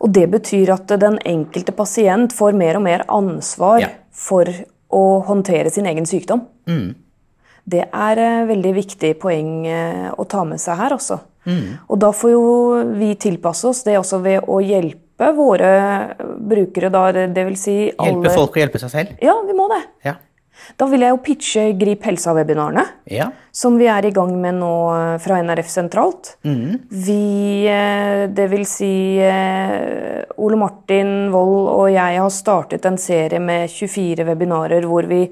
Og 0.00 0.10
det 0.12 0.30
betyr 0.30 0.72
at 0.72 0.86
den 0.98 1.18
enkelte 1.26 1.72
pasient 1.76 2.32
får 2.32 2.54
mer 2.56 2.76
og 2.76 2.82
mer 2.82 3.04
ansvar 3.08 3.80
Ja. 3.80 3.88
for 4.10 4.44
å 4.90 5.22
håndtere 5.26 5.70
sin 5.70 5.84
egen 5.86 6.06
sykdom. 6.06 6.46
Det 7.68 7.84
er 7.92 8.18
et 8.18 8.48
veldig 8.48 8.74
viktig 8.74 9.18
poeng 9.20 9.66
eh, 9.66 10.10
å 10.16 10.24
ta 10.28 10.44
med 10.44 10.58
seg 10.60 10.76
her 10.78 10.90
også. 10.96 11.20
Og 11.90 11.98
da 12.00 12.10
får 12.10 12.30
jo 12.30 12.94
vi 12.98 13.14
tilpasse 13.16 13.64
oss 13.68 13.82
det 13.84 13.98
også 13.98 14.22
ved 14.22 14.44
å 14.48 14.62
hjelpe 14.64 15.03
våre 15.16 16.14
brukere, 16.38 16.90
da, 16.90 17.06
vil 17.46 17.56
si 17.56 17.76
alle 17.96 18.14
Hjelpe 18.16 18.34
folk 18.34 18.56
å 18.56 18.62
hjelpe 18.64 18.80
seg 18.82 18.90
selv. 18.90 19.18
Ja, 19.22 19.36
vi 19.46 19.56
må 19.56 19.68
det. 19.70 19.82
Ja. 20.08 20.16
Da 20.78 20.86
vil 20.88 21.02
jeg 21.04 21.12
jo 21.12 21.18
pitche 21.22 21.64
Grip 21.78 22.04
helsa-webinarene, 22.06 22.84
Ja. 23.10 23.30
som 23.52 23.76
vi 23.78 23.86
er 23.86 24.06
i 24.06 24.10
gang 24.10 24.40
med 24.40 24.54
nå 24.54 24.70
eh, 24.94 25.18
fra 25.18 25.40
NRF 25.42 25.68
sentralt. 25.68 26.36
Vi, 26.42 27.66
eh, 27.68 28.26
det 28.28 28.48
vil 28.50 28.64
si 28.66 29.18
eh, 29.18 30.24
Ole 30.38 30.56
Martin 30.56 31.30
Wold 31.34 31.68
og 31.68 31.90
jeg 31.92 32.18
har 32.18 32.30
startet 32.30 32.86
en 32.86 32.96
serie 32.98 33.40
med 33.40 33.68
24 33.68 34.24
webinarer 34.24 34.86
hvor 34.88 35.06
vi 35.06 35.28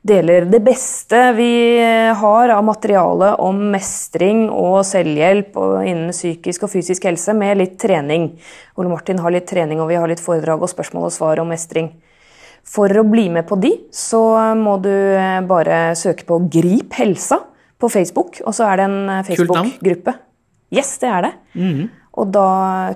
deler 0.00 0.46
det 0.48 0.62
beste 0.64 1.18
vi 1.36 1.52
eh, 1.80 2.10
har 2.16 2.52
av 2.54 2.64
materiale 2.64 3.34
om 3.44 3.58
mestring 3.72 4.46
og 4.48 4.80
selvhjelp 4.88 5.58
og 5.60 5.74
innen 5.84 6.14
psykisk 6.14 6.64
og 6.64 6.72
fysisk 6.72 7.04
helse, 7.08 7.34
med 7.36 7.60
litt 7.60 7.76
trening. 7.80 8.30
Ole 8.80 8.92
Martin 8.92 9.20
har 9.20 9.34
litt 9.34 9.48
trening, 9.50 9.82
og 9.82 9.90
vi 9.90 9.98
har 10.00 10.08
litt 10.08 10.22
foredrag 10.24 10.64
og 10.64 10.72
spørsmål 10.72 11.10
og 11.10 11.14
svar 11.14 11.42
om 11.42 11.52
mestring. 11.52 11.92
For 12.66 12.92
å 12.92 13.04
bli 13.08 13.28
med 13.32 13.46
på 13.48 13.58
de, 13.60 13.74
så 13.92 14.22
må 14.56 14.78
du 14.84 14.92
eh, 14.92 15.40
bare 15.48 15.90
søke 15.98 16.26
på 16.28 16.42
Grip 16.52 16.96
helsa 17.00 17.42
på 17.80 17.88
Facebook, 17.92 18.40
og 18.44 18.56
så 18.56 18.68
er 18.70 18.80
det 18.80 18.88
en 18.88 18.98
eh. 19.18 19.24
Facebook-gruppe. 19.28 20.16
Yes, 20.70 20.96
det 21.02 21.08
er 21.10 21.26
det. 21.26 21.32
Og 22.20 22.28
da 22.34 22.50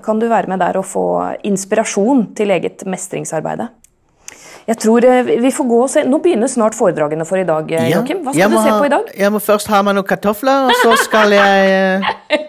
kan 0.05 0.19
du 0.21 0.29
være 0.31 0.51
med 0.51 0.61
der 0.63 0.77
og 0.79 0.87
få 0.87 1.07
inspirasjon 1.47 2.29
til 2.39 2.53
eget 2.55 2.85
mestringsarbeide. 2.87 3.69
Jeg 4.65 4.79
tror 4.81 5.05
eh, 5.05 5.27
vi 5.45 5.51
får 5.53 5.67
gå 5.69 5.79
og 5.85 5.91
se. 5.93 6.03
Nå 6.09 6.19
begynner 6.25 6.49
snart 6.49 6.77
foredragene 6.77 7.27
for 7.29 7.37
i 7.41 7.45
dag, 7.49 7.69
eh, 7.77 7.91
Joakim. 7.93 8.23
Hva 8.25 8.33
skal 8.33 8.51
du 8.53 8.57
se 8.57 8.71
på 8.73 8.87
i 8.89 8.93
dag? 8.95 9.11
Jeg 9.21 9.33
må 9.35 9.41
først 9.45 9.69
ha 9.73 9.79
meg 9.85 9.97
noen 9.99 10.09
kartofler, 10.09 10.71
og 10.71 10.73
så 10.81 10.91
skal 11.03 11.35
jeg 11.37 11.61
eh, 12.33 12.45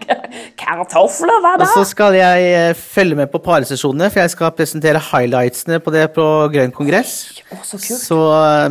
Kartofler, 0.60 1.42
hva 1.44 1.52
da? 1.60 1.66
Og 1.66 1.70
så 1.74 1.84
skal 1.88 2.16
jeg 2.16 2.76
følge 2.80 3.16
med 3.20 3.28
på 3.32 3.40
paresesjonene, 3.44 4.08
for 4.14 4.20
jeg 4.24 4.32
skal 4.34 4.54
presentere 4.56 5.00
highlightsene 5.12 5.78
på 5.84 5.90
det 5.96 6.06
på 6.16 6.26
Grønn 6.54 6.74
kongress. 6.76 7.14
Å, 7.52 7.54
så. 7.68 7.78
Så 7.80 8.20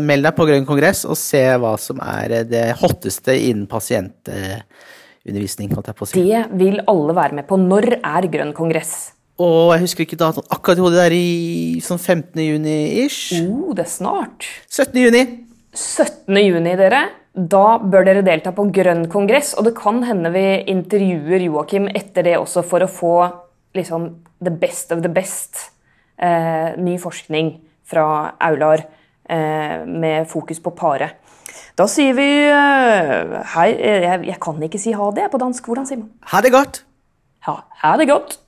meld 0.01 0.23
deg 0.27 0.35
på 0.37 0.47
Grønn 0.49 0.67
kongress 0.69 1.05
og 1.05 1.17
se 1.21 1.45
hva 1.61 1.75
som 1.81 2.01
er 2.05 2.29
det 2.49 2.67
hotteste 2.81 3.33
innen 3.37 3.67
pasientundervisning. 3.71 5.69
Det 6.17 6.43
vil 6.57 6.81
alle 6.91 7.13
være 7.17 7.35
med 7.41 7.45
på. 7.49 7.55
Når 7.61 7.85
er 8.01 8.23
Grønn 8.33 8.55
kongress? 8.57 9.15
Og 9.43 9.73
jeg 9.75 9.83
husker 9.83 10.05
ikke 10.05 10.19
datoen 10.21 10.47
akkurat 10.55 10.79
i 10.79 10.85
hodet, 10.85 10.99
det 11.01 11.07
er 11.09 11.17
i 11.17 11.81
sånn 11.83 11.99
15. 11.99 12.39
juni-ish. 12.39 13.41
Oh, 13.43 13.73
det 13.75 13.89
er 13.89 13.91
snart. 13.91 14.47
17. 14.71 15.01
juni. 15.03 15.25
17. 15.75 16.39
juni, 16.39 16.75
dere. 16.79 17.03
Da 17.35 17.81
bør 17.83 18.07
dere 18.07 18.23
delta 18.23 18.53
på 18.55 18.69
Grønn 18.71 19.09
kongress, 19.11 19.57
og 19.59 19.67
det 19.67 19.75
kan 19.75 20.05
hende 20.07 20.31
vi 20.31 20.45
intervjuer 20.71 21.49
Joakim 21.49 21.89
etter 21.91 22.29
det 22.29 22.37
også 22.39 22.63
for 22.63 22.87
å 22.87 22.91
få 22.91 23.17
liksom 23.75 24.07
the 24.39 24.55
best 24.55 24.95
of 24.95 25.03
the 25.03 25.11
best. 25.11 25.73
Eh, 26.15 26.79
ny 26.79 26.95
forskning 27.03 27.57
fra 27.91 28.37
Aular 28.39 28.85
eh, 29.27 29.83
med 29.83 30.31
fokus 30.31 30.63
på 30.63 30.77
pare. 30.79 31.11
Da 31.75 31.89
sier 31.91 32.15
vi 32.15 32.29
eh, 32.47 33.35
hei 33.57 33.69
jeg, 33.75 34.23
jeg 34.31 34.39
kan 34.47 34.63
ikke 34.63 34.79
si 34.79 34.95
ha 34.95 35.11
det 35.17 35.27
på 35.35 35.43
dansk. 35.43 35.67
Hvordan 35.67 35.91
sier 35.91 36.05
man? 36.05 36.13
Ha 36.31 36.45
det 36.45 36.55
godt! 36.55 36.85
Ha, 37.51 37.59
ha 37.83 37.97
det 37.99 38.07
godt! 38.15 38.39